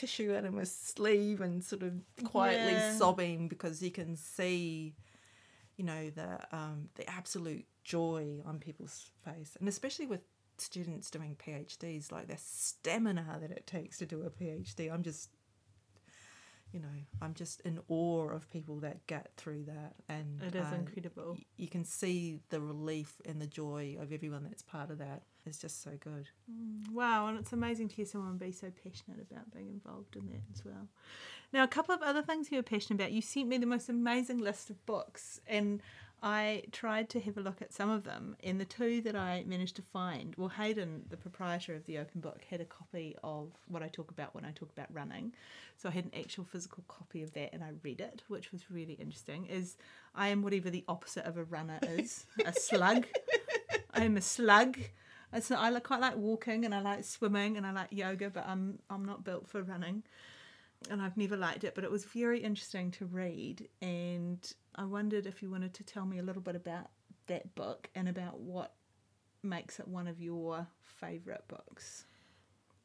tissue 0.00 0.34
out 0.36 0.44
of 0.44 0.52
my 0.54 0.64
sleeve 0.64 1.40
and 1.40 1.62
sort 1.64 1.82
of 1.82 1.92
quietly 2.24 2.74
Yeah. 2.74 2.98
sobbing 2.98 3.48
because 3.48 3.82
you 3.82 3.90
can 3.90 4.16
see 4.16 4.94
you 5.76 5.84
know 5.84 6.10
the 6.10 6.30
um, 6.56 6.88
the 6.94 7.08
absolute 7.08 7.66
joy 7.84 8.40
on 8.44 8.58
people's 8.58 9.10
face 9.24 9.56
and 9.60 9.68
especially 9.68 10.06
with 10.06 10.22
students 10.58 11.10
doing 11.10 11.36
phds 11.46 12.10
like 12.10 12.28
the 12.28 12.36
stamina 12.38 13.38
that 13.42 13.50
it 13.50 13.66
takes 13.66 13.98
to 13.98 14.06
do 14.06 14.22
a 14.22 14.30
phd 14.30 14.90
i'm 14.92 15.02
just 15.02 15.28
you 16.72 16.80
know 16.80 16.96
i'm 17.22 17.34
just 17.34 17.60
in 17.62 17.78
awe 17.88 18.28
of 18.36 18.50
people 18.50 18.76
that 18.80 19.06
get 19.06 19.30
through 19.36 19.64
that 19.64 19.92
and 20.08 20.40
It 20.42 20.54
is 20.54 20.72
uh, 20.72 20.76
incredible. 20.76 21.32
y- 21.34 21.44
you 21.56 21.68
can 21.68 21.84
see 21.84 22.40
the 22.48 22.60
relief 22.60 23.20
and 23.24 23.40
the 23.40 23.46
joy 23.46 23.96
of 24.00 24.12
everyone 24.12 24.44
that's 24.44 24.62
part 24.62 24.90
of 24.90 24.98
that 24.98 25.22
it's 25.46 25.58
just 25.58 25.82
so 25.82 25.90
good 26.00 26.28
mm, 26.50 26.90
Wow, 26.92 27.26
and 27.26 27.38
it's 27.38 27.52
amazing 27.52 27.88
to 27.88 27.94
hear 27.94 28.06
someone 28.06 28.38
be 28.38 28.52
so 28.52 28.72
passionate 28.82 29.20
about 29.30 29.52
being 29.52 29.68
involved 29.68 30.16
in 30.16 30.26
that 30.26 30.42
as 30.52 30.64
well. 30.64 30.88
Now, 31.52 31.62
a 31.62 31.68
couple 31.68 31.94
of 31.94 32.02
other 32.02 32.22
things 32.22 32.50
you 32.50 32.58
were 32.58 32.62
passionate 32.62 33.00
about. 33.00 33.12
You 33.12 33.22
sent 33.22 33.48
me 33.48 33.58
the 33.58 33.66
most 33.66 33.88
amazing 33.88 34.38
list 34.38 34.70
of 34.70 34.84
books, 34.86 35.40
and 35.46 35.82
I 36.22 36.62
tried 36.72 37.10
to 37.10 37.20
have 37.20 37.36
a 37.36 37.40
look 37.40 37.60
at 37.60 37.72
some 37.72 37.90
of 37.90 38.04
them. 38.04 38.36
And 38.42 38.60
the 38.60 38.64
two 38.64 39.00
that 39.02 39.14
I 39.14 39.44
managed 39.46 39.76
to 39.76 39.82
find, 39.82 40.34
well, 40.36 40.48
Hayden, 40.48 41.04
the 41.10 41.16
proprietor 41.16 41.74
of 41.74 41.84
the 41.84 41.98
Open 41.98 42.20
Book, 42.20 42.42
had 42.48 42.60
a 42.60 42.64
copy 42.64 43.14
of 43.22 43.52
what 43.68 43.82
I 43.82 43.88
talk 43.88 44.10
about 44.10 44.34
when 44.34 44.44
I 44.44 44.50
talk 44.52 44.70
about 44.72 44.92
running. 44.92 45.32
So 45.76 45.88
I 45.88 45.92
had 45.92 46.06
an 46.06 46.12
actual 46.18 46.44
physical 46.44 46.84
copy 46.88 47.22
of 47.22 47.32
that, 47.34 47.52
and 47.52 47.62
I 47.62 47.70
read 47.82 48.00
it, 48.00 48.22
which 48.28 48.50
was 48.50 48.70
really 48.70 48.94
interesting. 48.94 49.46
Is 49.46 49.76
I 50.14 50.28
am 50.28 50.42
whatever 50.42 50.70
the 50.70 50.84
opposite 50.88 51.26
of 51.26 51.36
a 51.36 51.44
runner 51.44 51.78
is, 51.82 52.26
a 52.44 52.52
slug. 52.58 53.06
I 53.92 54.04
am 54.04 54.16
a 54.16 54.22
slug. 54.22 54.78
It's 55.36 55.50
not, 55.50 55.60
I 55.62 55.78
quite 55.80 56.00
like 56.00 56.16
walking 56.16 56.64
and 56.64 56.74
I 56.74 56.80
like 56.80 57.04
swimming 57.04 57.56
and 57.56 57.66
I 57.66 57.72
like 57.72 57.88
yoga, 57.90 58.30
but 58.30 58.46
I'm 58.46 58.78
I'm 58.90 59.04
not 59.04 59.24
built 59.24 59.48
for 59.48 59.62
running, 59.62 60.02
and 60.90 61.02
I've 61.02 61.16
never 61.16 61.36
liked 61.36 61.64
it. 61.64 61.74
But 61.74 61.84
it 61.84 61.90
was 61.90 62.04
very 62.04 62.40
interesting 62.40 62.90
to 62.92 63.06
read, 63.06 63.68
and 63.82 64.38
I 64.74 64.84
wondered 64.84 65.26
if 65.26 65.42
you 65.42 65.50
wanted 65.50 65.74
to 65.74 65.84
tell 65.84 66.06
me 66.06 66.18
a 66.18 66.22
little 66.22 66.42
bit 66.42 66.56
about 66.56 66.88
that 67.26 67.54
book 67.54 67.88
and 67.94 68.08
about 68.08 68.40
what 68.40 68.72
makes 69.42 69.78
it 69.78 69.86
one 69.86 70.08
of 70.08 70.20
your 70.20 70.66
favourite 70.84 71.46
books. 71.48 72.06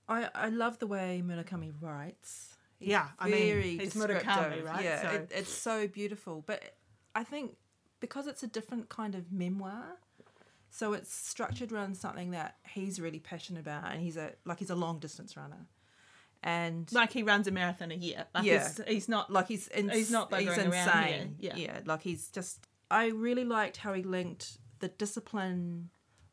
I, 0.08 0.30
I 0.36 0.50
love 0.50 0.80
the 0.80 0.88
way 0.88 1.24
Murakami 1.26 1.72
writes. 1.80 2.58
He's 2.80 2.90
Yeah, 2.90 3.08
I 3.20 3.30
mean, 3.30 3.80
he's 3.80 3.94
Murakami, 3.94 4.64
right? 4.66 4.84
Yeah, 4.84 5.02
So- 5.04 5.16
it, 5.16 5.32
it's 5.34 5.54
so 5.54 5.88
beautiful. 5.88 6.44
But 6.46 6.76
I 7.16 7.24
think 7.24 7.56
because 8.00 8.28
it's 8.28 8.44
a 8.44 8.48
different 8.48 8.90
kind 8.90 9.16
of 9.16 9.32
memoir, 9.32 9.98
so 10.72 10.94
it's 10.94 11.14
structured 11.14 11.72
around 11.72 11.96
something 11.98 12.32
that 12.32 12.56
he's 12.68 13.00
really 13.00 13.20
passionate 13.20 13.60
about, 13.60 13.92
and 13.92 14.02
he's 14.02 14.18
a 14.18 14.32
like 14.46 14.58
he's 14.60 14.70
a 14.72 14.76
long 14.76 15.00
distance 15.00 15.36
runner, 15.38 15.68
and 16.44 16.92
Like 16.92 17.12
he 17.14 17.24
runs 17.24 17.48
a 17.48 17.52
marathon 17.52 17.92
a 17.92 17.96
year. 17.96 18.26
Like 18.34 18.46
Yeah. 18.46 18.68
he's, 18.68 18.82
he's 18.88 19.10
not 19.10 19.30
like 19.32 19.48
he's 19.48 19.68
ins- 19.70 19.94
He's 19.94 20.12
not 20.12 20.34
he's 20.34 20.48
buggering 20.48 20.72
around 20.72 21.06
here, 21.06 21.18
insane. 21.22 21.36
yeah. 21.40 21.80
like 21.86 22.02
he's 22.02 22.30
just. 22.30 22.68
I 22.90 23.08
really 23.08 23.46
liked 23.46 23.78
how 23.78 23.94
he 23.94 24.04
linked 24.04 24.58
the 24.80 24.90
discipline 24.90 25.90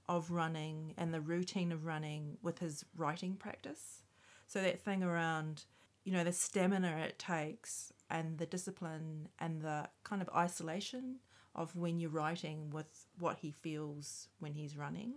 of 0.09 0.31
running 0.31 0.95
and 0.97 1.13
the 1.13 1.21
routine 1.21 1.71
of 1.71 1.85
running 1.85 2.39
with 2.43 2.59
his 2.59 2.85
writing 2.97 3.35
practice. 3.37 4.03
So 4.47 4.63
that 4.63 4.81
thing 4.81 5.03
around, 5.03 5.67
you 6.05 6.13
know, 6.15 6.25
the 6.25 6.33
stamina 6.33 6.97
it 7.07 7.19
takes 7.19 7.93
and 8.11 8.39
the 8.39 8.47
discipline 8.47 9.29
and 9.39 9.61
the 9.61 9.89
kind 10.03 10.23
of 10.23 10.31
isolation 10.35 11.17
of 11.55 11.75
when 11.75 11.99
you're 11.99 12.11
writing 12.11 12.71
with 12.71 13.07
what 13.19 13.39
he 13.39 13.51
feels 13.51 14.29
when 14.39 14.55
he's 14.55 14.77
running. 14.77 15.15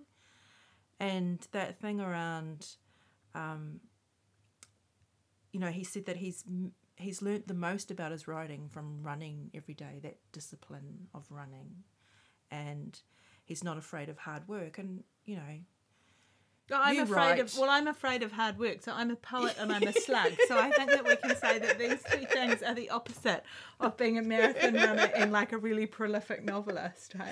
And 0.99 1.45
that 1.51 1.79
thing 1.79 1.99
around 1.99 2.67
um, 3.33 3.79
you 5.51 5.59
know, 5.59 5.67
he 5.67 5.83
said 5.83 6.05
that 6.05 6.17
he's 6.17 6.43
he's 6.95 7.21
learnt 7.21 7.47
the 7.47 7.53
most 7.53 7.91
about 7.91 8.11
his 8.11 8.27
writing 8.27 8.69
from 8.69 9.03
running 9.03 9.51
every 9.53 9.73
day. 9.73 9.99
That 10.01 10.17
discipline 10.31 11.07
of 11.13 11.25
running, 11.29 11.83
and 12.49 12.99
he's 13.43 13.63
not 13.63 13.77
afraid 13.77 14.09
of 14.09 14.17
hard 14.17 14.47
work. 14.47 14.77
And 14.77 15.03
you 15.25 15.35
know, 15.35 15.59
I'm 16.77 16.95
You 16.95 17.03
afraid 17.03 17.39
of 17.39 17.57
well, 17.57 17.69
I'm 17.69 17.87
afraid 17.87 18.23
of 18.23 18.31
hard 18.31 18.57
work. 18.59 18.81
So 18.81 18.91
I'm 18.93 19.11
a 19.11 19.15
poet 19.15 19.55
and 19.59 19.71
I'm 19.71 19.83
a 19.83 19.93
slug. 19.93 20.33
so 20.47 20.57
I 20.57 20.71
think 20.71 20.91
that 20.91 21.05
we 21.05 21.15
can 21.15 21.35
say 21.35 21.59
that 21.59 21.79
these 21.79 22.01
two 22.11 22.25
things 22.25 22.61
are 22.63 22.73
the 22.73 22.89
opposite 22.89 23.43
of 23.79 23.97
being 23.97 24.17
a 24.17 24.21
marathon 24.21 24.73
runner 24.75 25.11
and 25.15 25.31
like 25.31 25.51
a 25.51 25.57
really 25.57 25.85
prolific 25.85 26.43
novelist, 26.43 27.13
right? 27.17 27.29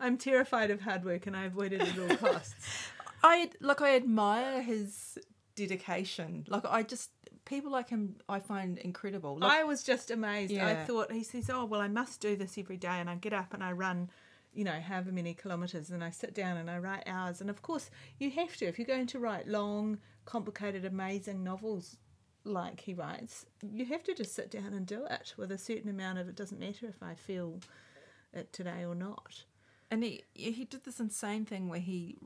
I'm 0.00 0.18
terrified 0.18 0.70
of 0.70 0.80
hard 0.82 1.04
work 1.04 1.26
and 1.26 1.36
I 1.36 1.44
avoid 1.44 1.72
it 1.72 1.80
at 1.80 1.98
all 1.98 2.16
costs. 2.16 2.54
I 3.22 3.50
like 3.60 3.80
I 3.80 3.96
admire 3.96 4.62
his 4.62 5.18
dedication. 5.54 6.44
Like 6.48 6.64
I 6.66 6.82
just 6.82 7.10
people 7.46 7.70
like 7.72 7.88
him, 7.88 8.16
I 8.28 8.40
find 8.40 8.76
incredible. 8.76 9.38
Like, 9.38 9.52
I 9.52 9.64
was 9.64 9.82
just 9.82 10.10
amazed. 10.10 10.54
I 10.54 10.74
thought 10.84 11.10
he 11.10 11.22
says, 11.22 11.48
"Oh 11.48 11.64
well, 11.64 11.80
I 11.80 11.88
must 11.88 12.20
do 12.20 12.36
this 12.36 12.58
every 12.58 12.76
day," 12.76 12.88
and 13.00 13.08
I 13.08 13.14
get 13.14 13.32
up 13.32 13.54
and 13.54 13.64
I 13.64 13.72
run, 13.72 14.10
you 14.56 14.64
know, 14.64 14.80
however 14.80 15.12
many 15.12 15.34
kilometers, 15.34 15.90
and 15.90 16.02
I 16.04 16.10
sit 16.10 16.34
down 16.34 16.56
and 16.56 16.70
I 16.70 16.78
write 16.78 17.04
hours. 17.06 17.40
And 17.40 17.50
of 17.50 17.62
course, 17.62 17.90
you 18.18 18.30
have 18.32 18.56
to 18.58 18.66
if 18.66 18.78
you're 18.78 18.86
going 18.86 19.06
to 19.08 19.18
write 19.20 19.48
long, 19.48 19.98
complicated, 20.24 20.84
amazing 20.84 21.44
novels 21.44 21.96
like 22.44 22.80
he 22.80 22.94
writes. 22.94 23.46
You 23.62 23.86
have 23.86 24.04
to 24.04 24.14
just 24.14 24.34
sit 24.34 24.50
down 24.50 24.72
and 24.72 24.86
do 24.86 25.04
it 25.10 25.34
with 25.36 25.52
a 25.52 25.58
certain 25.58 25.90
amount 25.90 26.18
of. 26.18 26.28
It 26.28 26.36
doesn't 26.36 26.60
matter 26.60 26.86
if 26.88 27.02
I 27.02 27.14
feel 27.14 27.60
it 28.32 28.52
today 28.52 28.84
or 28.84 28.94
not. 28.94 29.44
and 29.90 30.02
he 30.04 30.24
he 30.34 30.64
did 30.64 30.84
this 30.84 31.00
insane 31.00 31.44
thing 31.44 31.68
where 31.68 31.80
he 31.80 32.16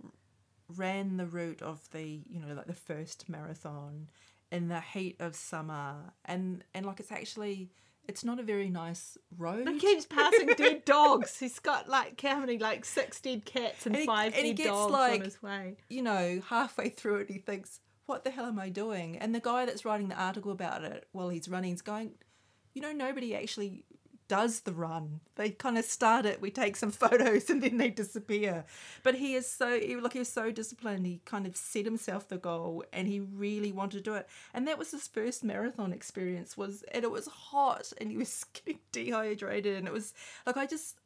ran 0.77 1.17
the 1.17 1.27
route 1.27 1.63
of 1.63 1.91
the 1.91 2.23
you 2.29 2.41
know 2.41 2.55
like 2.55 2.67
the 2.67 2.73
first 2.75 3.29
marathon 3.29 4.09
in 4.53 4.69
the 4.69 4.81
heat 4.81 5.17
of 5.21 5.35
summer 5.35 6.13
and 6.25 6.65
and 6.75 6.87
like 6.87 7.01
it's 7.01 7.13
actually 7.13 7.71
it's 8.09 8.25
not 8.25 8.41
a 8.41 8.43
very 8.43 8.69
nice 8.71 9.17
road 9.39 9.69
He 9.69 9.79
keeps 9.79 10.07
passing 10.11 10.49
dead 10.49 10.85
dogs. 10.85 11.39
He's 11.39 11.59
got 11.61 11.89
like 11.89 12.21
how 12.21 12.41
many, 12.41 12.59
like 12.59 12.85
six 12.85 13.21
dead 13.21 13.45
cats 13.45 13.87
and, 13.87 13.95
And 13.95 14.01
he- 14.03 14.07
five 14.07 14.35
and 14.35 14.45
he 14.47 14.53
dead 14.53 14.57
gets, 14.65 14.69
dogs 14.71 14.93
like- 14.93 15.19
on 15.21 15.25
his 15.25 15.43
way. 15.43 15.77
you 15.89 16.03
know 16.03 16.41
halfway 16.49 16.89
through 16.89 17.17
it 17.17 17.31
he 17.31 17.39
thinks 17.39 17.81
what 18.07 18.25
the 18.25 18.31
hell 18.31 18.47
am 18.47 18.59
I 18.59 18.71
doing? 18.71 19.19
And 19.19 19.33
the 19.33 19.39
guy 19.39 19.67
that's 19.67 19.85
writing 19.85 20.09
the 20.09 20.21
article 20.21 20.51
about 20.51 20.83
it 20.83 21.07
while 21.13 21.29
he's 21.29 21.49
running 21.49 21.73
is 21.73 21.81
going, 21.81 22.11
you 22.75 22.83
know, 22.83 22.91
nobody 22.91 23.37
actually 23.37 23.85
does 24.31 24.61
the 24.61 24.73
run. 24.73 25.19
They 25.35 25.51
kind 25.51 25.77
of 25.77 25.85
start 25.85 26.25
it, 26.25 26.41
we 26.41 26.53
take 26.53 26.77
some 26.77 26.93
photos, 27.03 27.51
and 27.51 27.61
then 27.61 27.79
they 27.79 27.91
disappear. 27.91 28.65
But 29.03 29.17
he 29.17 29.35
is 29.35 29.51
so, 29.51 29.81
he, 29.81 29.97
like, 29.97 30.13
he 30.13 30.21
was 30.21 30.29
so 30.29 30.53
disciplined. 30.53 31.05
He 31.05 31.21
kind 31.25 31.49
of 31.49 31.57
set 31.57 31.85
himself 31.85 32.29
the 32.29 32.39
goal, 32.39 32.85
and 32.93 33.09
he 33.09 33.19
really 33.19 33.73
wanted 33.73 33.99
to 33.99 34.03
do 34.05 34.15
it. 34.15 34.29
And 34.55 34.69
that 34.69 34.79
was 34.79 34.93
his 34.93 35.09
first 35.09 35.43
marathon 35.43 35.93
experience. 35.93 36.57
Was 36.57 36.85
and 36.95 37.03
it 37.03 37.11
was 37.11 37.27
hot, 37.27 37.93
and 38.01 38.09
he 38.09 38.17
was 38.17 38.45
getting 38.53 38.79
dehydrated, 38.93 39.77
and 39.77 39.89
it 39.89 39.93
was 39.93 40.15
like 40.47 40.57
I 40.57 40.65
just, 40.65 40.99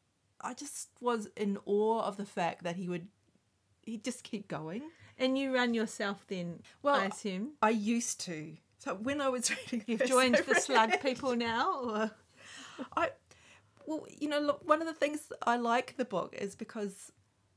I 0.42 0.52
just 0.52 0.90
was 1.00 1.30
in 1.34 1.56
awe 1.64 2.02
of 2.02 2.18
the 2.18 2.26
fact 2.26 2.62
that 2.64 2.76
he 2.76 2.90
would, 2.90 3.08
he 3.80 3.96
just 3.96 4.22
keep 4.22 4.48
going. 4.48 4.82
And 5.18 5.38
you 5.38 5.54
run 5.54 5.72
yourself 5.72 6.26
then, 6.28 6.60
Well, 6.82 6.96
I 6.96 7.06
assume. 7.06 7.52
I 7.62 7.70
used 7.70 8.20
to. 8.26 8.58
So 8.80 8.96
when 8.96 9.22
I 9.22 9.30
was 9.30 9.50
reading, 9.72 9.82
You've 9.86 10.04
joined 10.04 10.34
the 10.46 10.56
slug 10.56 11.00
people 11.00 11.34
now, 11.34 11.80
or 11.84 12.10
I 12.96 13.10
well, 13.86 14.06
you 14.08 14.28
know, 14.28 14.40
look, 14.40 14.66
one 14.66 14.80
of 14.80 14.86
the 14.88 14.94
things 14.94 15.30
I 15.46 15.56
like 15.56 15.96
the 15.96 16.04
book 16.06 16.34
is 16.38 16.54
because 16.54 17.12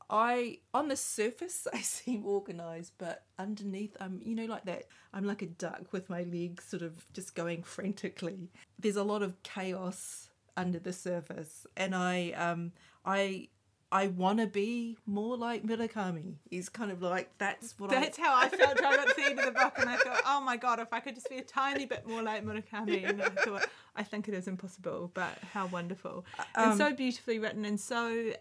I 0.09 0.59
on 0.73 0.87
the 0.87 0.95
surface 0.95 1.67
I 1.73 1.81
seem 1.81 2.25
organized, 2.25 2.93
but 2.97 3.25
underneath 3.37 3.95
I'm 3.99 4.21
you 4.23 4.35
know 4.35 4.45
like 4.45 4.65
that 4.65 4.85
I'm 5.13 5.25
like 5.25 5.41
a 5.41 5.47
duck 5.47 5.91
with 5.91 6.09
my 6.09 6.23
legs 6.23 6.65
sort 6.65 6.83
of 6.83 7.05
just 7.13 7.35
going 7.35 7.63
frantically. 7.63 8.49
There's 8.79 8.95
a 8.95 9.03
lot 9.03 9.21
of 9.21 9.41
chaos 9.43 10.29
under 10.55 10.79
the 10.79 10.93
surface, 10.93 11.65
and 11.75 11.95
I 11.95 12.31
um 12.31 12.71
I. 13.05 13.49
I 13.91 14.07
want 14.07 14.39
to 14.39 14.47
be 14.47 14.97
more 15.05 15.37
like 15.37 15.65
Murakami. 15.65 16.35
He's 16.49 16.67
kind 16.67 16.91
of 16.91 17.01
like 17.01 17.29
that's 17.37 17.73
what 17.79 17.93
I 17.93 18.01
that's 18.01 18.17
how 18.17 18.35
I 18.35 18.49
felt 18.49 18.83
I 18.83 18.95
got 18.95 19.07
to 19.07 19.15
the 19.15 19.25
end 19.25 19.39
of 19.39 19.45
the 19.45 19.51
book, 19.51 19.75
and 19.79 19.89
I 19.89 19.95
thought, 19.97 20.21
oh 20.25 20.41
my 20.41 20.57
god, 20.57 20.79
if 20.79 20.91
I 20.91 20.99
could 20.99 21.15
just 21.15 21.29
be 21.29 21.37
a 21.37 21.41
tiny 21.43 21.85
bit 21.85 22.05
more 22.07 22.21
like 22.21 22.43
Murakami. 22.45 23.07
And 23.07 23.21
I 23.21 23.29
thought, 23.29 23.65
I 23.95 24.03
think 24.03 24.27
it 24.27 24.33
is 24.33 24.47
impossible, 24.47 25.11
but 25.13 25.37
how 25.53 25.67
wonderful 25.67 26.25
and 26.55 26.71
Um, 26.73 26.77
so 26.77 26.93
beautifully 26.93 27.39
written, 27.39 27.63
and 27.65 27.79
so. 27.79 28.33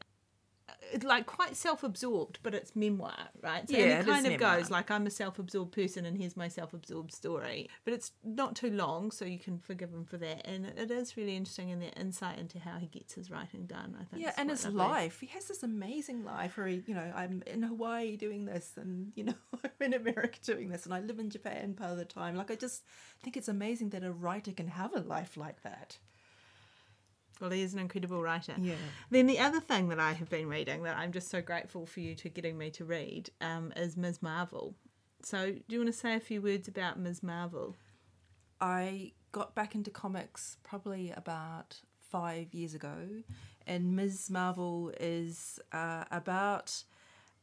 Like 1.03 1.27
quite 1.27 1.57
self-absorbed, 1.57 2.39
but 2.43 2.55
it's 2.55 2.75
memoir, 2.77 3.17
right? 3.43 3.69
So, 3.69 3.77
Yeah, 3.77 3.85
and 3.85 4.09
it 4.09 4.11
kind 4.11 4.27
of 4.27 4.33
memoir. 4.33 4.59
goes 4.59 4.71
like 4.71 4.91
I'm 4.91 5.07
a 5.07 5.11
self-absorbed 5.11 5.73
person, 5.73 6.07
and 6.07 6.17
here's 6.17 6.37
my 6.37 6.49
self-absorbed 6.49 7.13
story. 7.13 7.69
But 7.85 7.95
it's 7.95 8.13
not 8.25 8.55
too 8.57 8.71
long, 8.71 9.11
so 9.11 9.25
you 9.25 9.39
can 9.39 9.59
forgive 9.59 9.91
him 9.91 10.05
for 10.05 10.17
that. 10.19 10.47
And 10.47 10.67
it 10.67 10.91
is 10.91 11.17
really 11.17 11.37
interesting 11.37 11.71
in 11.71 11.81
the 11.81 11.91
insight 11.93 12.39
into 12.39 12.59
how 12.59 12.79
he 12.79 12.87
gets 12.87 13.15
his 13.15 13.31
writing 13.31 13.67
done. 13.67 13.97
I 14.01 14.05
think. 14.05 14.23
Yeah, 14.23 14.33
and 14.37 14.51
his 14.51 14.65
lovely. 14.65 14.79
life. 14.79 15.21
He 15.21 15.27
has 15.29 15.47
this 15.47 15.63
amazing 15.63 16.25
life 16.25 16.57
where 16.57 16.67
he, 16.67 16.83
you 16.87 16.95
know, 16.95 17.13
I'm 17.15 17.43
in 17.47 17.63
Hawaii 17.63 18.17
doing 18.17 18.45
this 18.45 18.73
and, 18.77 19.13
you 19.15 19.25
know, 19.25 19.35
I'm 19.65 19.71
in 19.81 19.95
America 19.95 20.39
doing 20.45 20.69
this 20.69 20.85
and 20.85 20.95
I 20.95 21.01
live 21.01 21.19
in 21.19 21.31
Japan 21.31 21.75
part 21.75 21.93
of 21.93 21.99
the 21.99 22.05
time. 22.05 22.37
Like, 22.37 22.51
I 22.51 22.55
just 22.57 22.85
think 23.23 23.37
it's 23.37 23.49
amazing 23.49 23.91
that 23.91 24.05
a 24.05 24.13
writer 24.13 24.53
can 24.53 24.69
have 24.69 24.95
a 24.95 25.01
life 25.01 25.37
like 25.37 25.63
that. 25.63 25.99
Well, 27.41 27.51
he 27.51 27.63
is 27.63 27.75
an 27.75 27.81
incredible 27.81 28.23
writer. 28.23 28.55
Yeah. 28.59 28.75
Then 29.11 29.27
the 29.27 29.39
other 29.39 29.61
thing 29.61 29.89
that 29.89 30.01
I 30.01 30.13
have 30.13 30.31
been 30.31 30.49
reading 30.49 30.85
that 30.85 30.97
I'm 30.97 31.13
just 31.13 31.29
so 31.29 31.43
grateful 31.43 31.87
for 31.87 32.01
you 32.01 32.15
to 32.17 32.29
getting 32.29 32.57
me 32.57 32.71
to 32.71 32.85
read 32.85 33.31
um, 33.41 33.73
is 33.77 33.97
Ms. 33.97 34.23
Marvel. 34.23 34.75
So, 35.23 35.53
do 35.53 35.63
you 35.69 35.79
want 35.81 35.93
to 35.93 35.99
say 35.99 36.15
a 36.15 36.21
few 36.21 36.41
words 36.41 36.69
about 36.69 36.99
Ms. 36.99 37.23
Marvel? 37.23 37.75
I 38.61 39.13
got 39.33 39.55
back 39.55 39.75
into 39.75 39.91
comics 39.91 40.57
probably 40.63 41.11
about 41.11 41.81
five 42.11 42.55
years 42.55 42.75
ago, 42.75 42.95
and 43.67 43.97
Ms. 43.97 44.31
Marvel 44.31 44.93
is 45.01 45.59
uh, 45.73 46.05
about 46.11 46.85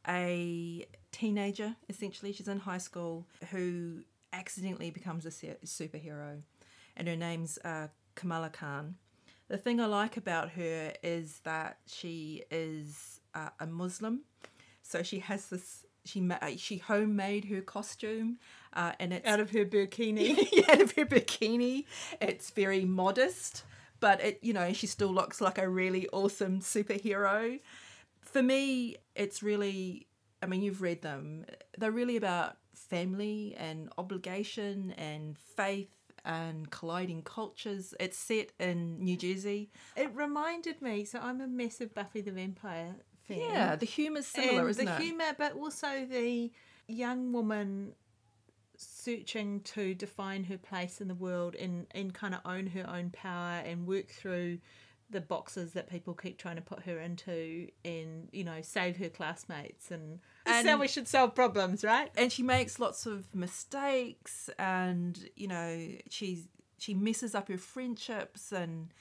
a 0.08 0.86
teenager, 1.12 1.76
essentially. 1.88 2.32
She's 2.32 2.48
in 2.48 2.60
high 2.60 2.78
school 2.78 3.26
who 3.50 4.00
accidentally 4.32 4.90
becomes 4.90 5.26
a 5.26 5.30
superhero, 5.30 6.42
and 6.96 7.08
her 7.08 7.16
name's 7.16 7.58
uh, 7.58 7.88
Kamala 8.14 8.50
Khan. 8.50 8.96
The 9.54 9.58
thing 9.58 9.78
I 9.78 9.86
like 9.86 10.16
about 10.16 10.50
her 10.50 10.94
is 11.04 11.38
that 11.44 11.78
she 11.86 12.42
is 12.50 13.20
uh, 13.36 13.50
a 13.60 13.68
Muslim, 13.68 14.22
so 14.82 15.04
she 15.04 15.20
has 15.20 15.46
this. 15.46 15.86
She 16.04 16.20
ma- 16.20 16.40
she 16.56 16.78
homemade 16.78 17.44
her 17.44 17.60
costume, 17.60 18.38
uh, 18.72 18.94
and 18.98 19.12
it's 19.12 19.24
Out 19.24 19.38
of 19.38 19.52
her 19.52 19.64
burkini. 19.64 20.36
out 20.68 20.80
of 20.80 20.90
her 20.96 21.06
bikini. 21.06 21.84
It's 22.20 22.50
very 22.50 22.84
modest, 22.84 23.62
but 24.00 24.20
it 24.20 24.40
you 24.42 24.52
know 24.52 24.72
she 24.72 24.88
still 24.88 25.14
looks 25.14 25.40
like 25.40 25.58
a 25.58 25.68
really 25.68 26.08
awesome 26.08 26.58
superhero. 26.58 27.60
For 28.22 28.42
me, 28.42 28.96
it's 29.14 29.40
really. 29.40 30.08
I 30.42 30.46
mean, 30.46 30.62
you've 30.62 30.82
read 30.82 31.02
them. 31.02 31.46
They're 31.78 31.92
really 31.92 32.16
about 32.16 32.56
family 32.74 33.54
and 33.56 33.88
obligation 33.98 34.94
and 34.98 35.38
faith 35.38 35.93
and 36.24 36.70
colliding 36.70 37.22
cultures. 37.22 37.94
It's 38.00 38.16
set 38.16 38.52
in 38.58 38.98
New 38.98 39.16
Jersey. 39.16 39.70
it 39.96 40.14
reminded 40.14 40.80
me, 40.80 41.04
so 41.04 41.18
I'm 41.20 41.40
a 41.40 41.46
massive 41.46 41.94
Buffy 41.94 42.20
the 42.20 42.32
Vampire 42.32 42.94
fan. 43.26 43.38
Yeah, 43.38 43.76
the 43.76 43.86
humor's 43.86 44.26
similar, 44.26 44.62
and 44.62 44.70
isn't 44.70 44.84
the 44.84 44.96
it? 44.96 45.00
humour, 45.00 45.34
but 45.36 45.52
also 45.54 46.06
the 46.06 46.50
young 46.88 47.32
woman 47.32 47.94
searching 48.76 49.60
to 49.60 49.94
define 49.94 50.44
her 50.44 50.58
place 50.58 51.00
in 51.00 51.08
the 51.08 51.14
world 51.14 51.54
and, 51.54 51.86
and 51.92 52.12
kind 52.12 52.34
of 52.34 52.40
own 52.44 52.66
her 52.66 52.88
own 52.88 53.10
power 53.10 53.62
and 53.64 53.86
work 53.86 54.08
through 54.08 54.58
the 55.10 55.20
boxes 55.20 55.72
that 55.74 55.88
people 55.88 56.12
keep 56.14 56.38
trying 56.38 56.56
to 56.56 56.62
put 56.62 56.82
her 56.82 56.98
into 56.98 57.68
and 57.84 58.28
you 58.32 58.42
know 58.42 58.60
save 58.62 58.96
her 58.96 59.08
classmates 59.08 59.90
and, 59.90 60.18
And- 60.46 60.68
how 60.68 60.78
we 60.78 60.88
should 60.88 61.08
solve 61.08 61.34
problems 61.34 61.82
right? 61.84 62.10
and 62.16 62.30
she 62.32 62.42
makes 62.42 62.78
lots 62.78 63.06
of 63.06 63.34
mistakes 63.34 64.50
and 64.58 65.28
you 65.36 65.48
know 65.48 65.88
she's 66.10 66.48
she 66.78 66.92
messes 66.94 67.34
up 67.34 67.48
her 67.48 67.58
friendships 67.58 68.52
and 68.52 68.92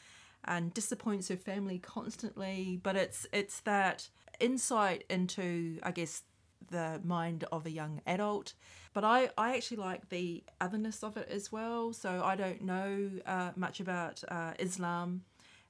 and 0.46 0.74
disappoints 0.74 1.30
her 1.30 1.38
family 1.38 1.80
constantly. 1.80 2.80
But 2.84 2.96
it's 2.96 3.26
it's 3.32 3.60
that 3.62 4.10
insight 4.40 5.04
into 5.10 5.80
i 5.84 5.92
guess 5.92 6.24
the 6.72 7.00
mind 7.04 7.44
of 7.52 7.66
a 7.66 7.70
young 7.72 8.02
adult. 8.08 8.54
But 8.94 9.04
i 9.04 9.30
i 9.38 9.56
actually 9.56 9.78
like 9.78 10.10
the 10.10 10.44
otherness 10.62 11.04
of 11.04 11.18
it 11.18 11.28
as 11.30 11.52
well. 11.52 11.94
So 11.94 12.22
i 12.24 12.36
don't 12.36 12.62
know 12.62 13.10
uh, 13.26 13.52
much 13.56 13.80
about 13.80 14.24
uh, 14.30 14.54
islam. 14.60 15.24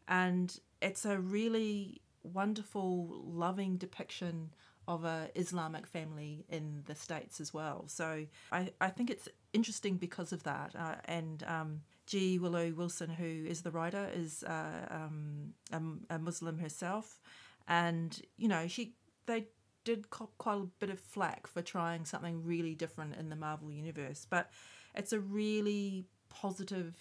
And 0.07 0.57
it's 0.81 1.05
a 1.05 1.17
really 1.19 2.01
wonderful 2.23 3.23
loving 3.25 3.77
depiction 3.77 4.53
of 4.87 5.05
a 5.05 5.29
islamic 5.35 5.87
family 5.87 6.45
in 6.49 6.83
the 6.85 6.95
states 6.95 7.39
as 7.39 7.53
well. 7.53 7.85
So 7.87 8.25
i, 8.51 8.71
I 8.81 8.89
think 8.89 9.09
it's 9.09 9.27
interesting 9.53 9.97
because 9.97 10.33
of 10.33 10.43
that 10.43 10.75
uh, 10.77 10.95
and 11.05 11.43
um, 11.47 11.81
g. 12.05 12.39
Willow 12.39 12.71
wilson 12.71 13.09
who 13.09 13.45
is 13.47 13.61
the 13.61 13.71
writer 13.71 14.09
is 14.13 14.43
uh, 14.43 14.87
um, 14.89 15.53
a, 15.71 16.15
a 16.15 16.19
muslim 16.19 16.57
herself. 16.57 17.19
And 17.67 18.19
you 18.37 18.47
know 18.47 18.67
she 18.67 18.93
they 19.25 19.47
did 19.85 20.09
cop 20.09 20.37
quite 20.37 20.57
a 20.57 20.67
bit 20.79 20.89
of 20.89 20.99
flack 20.99 21.47
for 21.47 21.61
trying 21.61 22.05
something 22.05 22.43
really 22.43 22.73
different 22.73 23.15
in 23.15 23.29
the 23.29 23.35
marvel 23.35 23.69
universe 23.69 24.25
but 24.29 24.49
it's 24.95 25.11
a 25.11 25.19
really 25.19 26.05
positive 26.29 26.95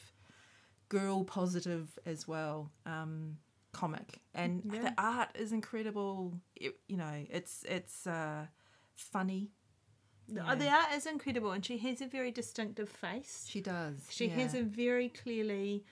girl 0.88 1.24
positive 1.24 1.98
as 2.04 2.28
well. 2.28 2.70
Um 2.86 3.38
comic. 3.72 4.20
And 4.34 4.62
Yeah. 4.72 4.82
the 4.82 4.94
art 4.98 5.30
is 5.34 5.52
incredible. 5.52 6.40
It, 6.56 6.78
you 6.88 6.96
know 6.96 7.26
it's 7.30 7.64
it's 7.68 8.06
uh 8.06 8.46
funny. 8.94 9.50
Oh, 10.48 10.54
the 10.54 10.68
art 10.68 10.92
is 10.94 11.06
incredible 11.06 11.50
and 11.52 11.64
she 11.64 11.76
has 11.78 12.00
a 12.00 12.06
very 12.06 12.30
distinctive 12.30 12.88
face. 12.88 13.44
She 13.48 13.60
does 13.60 14.06
she 14.10 14.28
has 14.28 14.54
a 14.54 14.62
very 14.62 15.08
clearly 15.08 15.84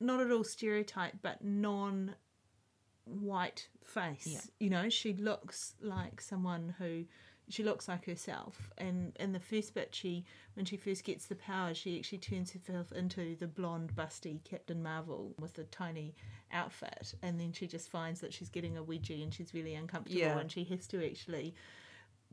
not 0.00 0.20
at 0.20 0.30
all 0.30 0.44
stereotype 0.44 1.14
but 1.22 1.44
non 1.44 2.14
white 3.04 3.68
face. 3.84 4.26
Yeah. 4.26 4.40
you 4.58 4.70
know 4.70 4.88
she 4.88 5.12
looks 5.14 5.74
like 5.80 6.20
someone 6.20 6.74
who 6.78 7.04
she 7.48 7.62
looks 7.62 7.86
like 7.86 8.04
herself 8.06 8.70
and 8.76 9.16
in 9.20 9.32
the 9.32 9.38
first 9.40 9.72
bit 9.74 9.94
she 9.94 10.24
when 10.54 10.64
she 10.66 10.76
first 10.76 11.04
gets 11.04 11.26
the 11.26 11.34
power 11.36 11.72
she 11.74 11.98
actually 11.98 12.18
turns 12.18 12.50
herself 12.52 12.90
into 12.92 13.36
the 13.36 13.46
blonde 13.46 13.94
busty 13.94 14.42
captain 14.42 14.82
marvel 14.82 15.32
with 15.38 15.56
a 15.58 15.64
tiny 15.64 16.14
outfit 16.52 17.14
and 17.22 17.38
then 17.38 17.52
she 17.52 17.66
just 17.66 17.88
finds 17.88 18.20
that 18.20 18.32
she's 18.32 18.48
getting 18.48 18.76
a 18.76 18.82
wedgie 18.82 19.22
and 19.22 19.32
she's 19.32 19.54
really 19.54 19.74
uncomfortable 19.74 20.20
Yeah. 20.20 20.38
and 20.38 20.50
she 20.50 20.64
has 20.64 20.86
to 20.88 21.04
actually 21.08 21.54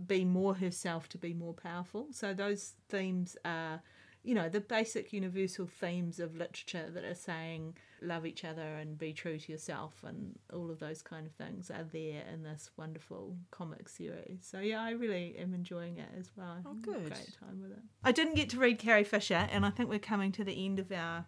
be 0.08 0.26
more 0.26 0.56
herself 0.56 1.08
to 1.10 1.18
be 1.18 1.34
more 1.34 1.54
powerful. 1.54 2.08
So 2.12 2.34
those 2.34 2.74
themes 2.90 3.38
are, 3.46 3.82
you 4.24 4.34
know, 4.34 4.48
the 4.48 4.62
basic 4.62 5.12
universal 5.12 5.68
themes 5.68 6.20
of 6.20 6.36
literature 6.36 6.90
that 6.94 7.04
are 7.04 7.16
saying 7.16 7.76
love 8.02 8.26
each 8.26 8.44
other 8.44 8.62
and 8.62 8.98
be 8.98 9.14
true 9.14 9.38
to 9.38 9.52
yourself 9.52 10.04
and 10.06 10.38
all 10.54 10.72
of 10.72 10.80
those 10.80 11.02
kind 11.02 11.26
of 11.26 11.34
things 11.34 11.70
are 11.70 11.86
there 11.92 12.24
in 12.32 12.44
this 12.44 12.72
wonderful 12.78 13.36
comic 13.52 13.90
series. 13.90 14.40
So 14.42 14.60
yeah, 14.60 14.82
I 14.82 14.92
really 14.92 15.36
am 15.38 15.54
enjoying 15.54 15.98
it 15.98 16.10
as 16.18 16.32
well. 16.36 16.58
Oh, 16.66 16.74
good. 16.82 17.10
Great 17.10 17.38
time 17.40 17.62
with 17.62 17.72
it. 17.72 17.84
I 18.04 18.12
didn't 18.12 18.36
get 18.36 18.50
to 18.52 18.60
read 18.60 18.80
Carrie 18.80 19.04
Fisher 19.04 19.48
and 19.52 19.66
I 19.66 19.70
think 19.70 19.90
we're 19.90 20.00
coming 20.00 20.32
to 20.34 20.44
the 20.44 20.66
end 20.66 20.80
of 20.80 20.92
our 20.92 21.26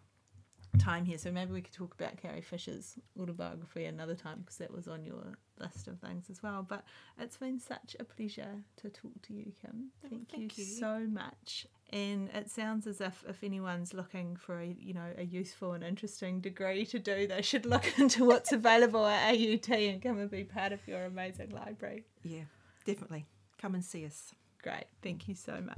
time 0.77 1.05
here, 1.05 1.17
so 1.17 1.31
maybe 1.31 1.51
we 1.51 1.61
could 1.61 1.73
talk 1.73 1.93
about 1.93 2.17
Carrie 2.17 2.41
Fisher's 2.41 2.95
autobiography 3.19 3.85
another 3.85 4.15
time 4.15 4.39
because 4.39 4.57
that 4.57 4.73
was 4.73 4.87
on 4.87 5.05
your 5.05 5.37
list 5.59 5.87
of 5.87 5.99
things 5.99 6.29
as 6.29 6.41
well. 6.43 6.65
But 6.67 6.83
it's 7.19 7.37
been 7.37 7.59
such 7.59 7.95
a 7.99 8.03
pleasure 8.03 8.63
to 8.77 8.89
talk 8.89 9.21
to 9.23 9.33
you, 9.33 9.51
Kim. 9.61 9.91
Oh, 10.03 10.09
Thank, 10.09 10.29
thank 10.29 10.57
you, 10.57 10.65
you. 10.65 10.71
so 10.71 10.99
much. 10.99 11.67
And 11.91 12.29
it 12.33 12.49
sounds 12.49 12.87
as 12.87 12.99
if 12.99 13.23
if 13.27 13.43
anyone's 13.43 13.93
looking 13.93 14.35
for 14.35 14.59
a 14.59 14.75
you 14.79 14.93
know 14.93 15.11
a 15.17 15.23
useful 15.23 15.73
and 15.73 15.83
interesting 15.83 16.41
degree 16.41 16.85
to 16.87 16.99
do, 16.99 17.27
they 17.27 17.41
should 17.41 17.65
look 17.65 17.85
into 17.99 18.25
what's 18.25 18.51
available 18.51 19.05
at 19.05 19.33
AUT 19.33 19.69
and 19.69 20.01
come 20.01 20.19
and 20.19 20.31
be 20.31 20.43
part 20.43 20.71
of 20.73 20.85
your 20.87 21.05
amazing 21.05 21.51
library. 21.51 22.03
Yeah, 22.23 22.43
definitely. 22.85 23.25
Come 23.61 23.75
and 23.75 23.83
see 23.85 24.05
us. 24.05 24.33
Great, 24.61 24.85
thank 25.03 25.27
you 25.27 25.35
so 25.35 25.61
much. 25.61 25.77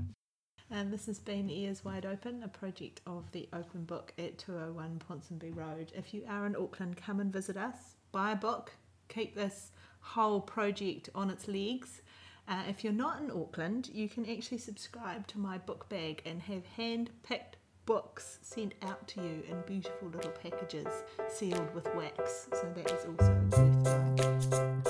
And 0.70 0.92
this 0.92 1.06
has 1.06 1.20
been 1.20 1.50
Ears 1.50 1.86
Wide 1.86 2.06
Open, 2.06 2.44
a 2.44 2.48
project 2.48 3.00
of 3.08 3.32
the 3.32 3.48
Open 3.54 3.86
Book 3.86 4.14
at 4.18 4.38
201 4.38 5.02
Ponsonby 5.08 5.56
Road. 5.56 5.94
If 5.96 6.14
you 6.14 6.24
are 6.28 6.46
in 6.46 6.58
Auckland, 6.58 6.98
come 6.98 7.22
and 7.22 7.32
visit 7.32 7.56
us, 7.56 7.96
buy 8.12 8.32
a 8.32 8.36
book, 8.36 8.74
keep 9.08 9.34
this 9.34 9.72
whole 10.02 10.42
project 10.42 11.10
on 11.16 11.30
its 11.30 11.48
legs. 11.48 12.02
Uh, 12.50 12.64
if 12.68 12.84
you're 12.84 12.94
not 12.94 13.22
in 13.22 13.32
Auckland, 13.32 13.90
you 13.94 14.10
can 14.10 14.30
actually 14.30 14.58
subscribe 14.58 15.26
to 15.28 15.40
my 15.40 15.58
book 15.58 15.88
bag 15.88 16.22
and 16.26 16.42
have 16.42 16.66
hand 16.66 17.12
picked 17.24 17.58
books 17.86 18.40
sent 18.42 18.74
out 18.82 19.08
to 19.08 19.22
you 19.22 19.44
in 19.50 19.62
beautiful 19.66 20.10
little 20.10 20.32
packages 20.32 20.88
sealed 21.30 21.74
with 21.74 21.88
wax. 21.96 22.48
So 22.52 22.74
that 22.76 22.92
is 22.92 23.06
also 23.06 23.34
worth 23.34 24.50
doing. 24.50 24.87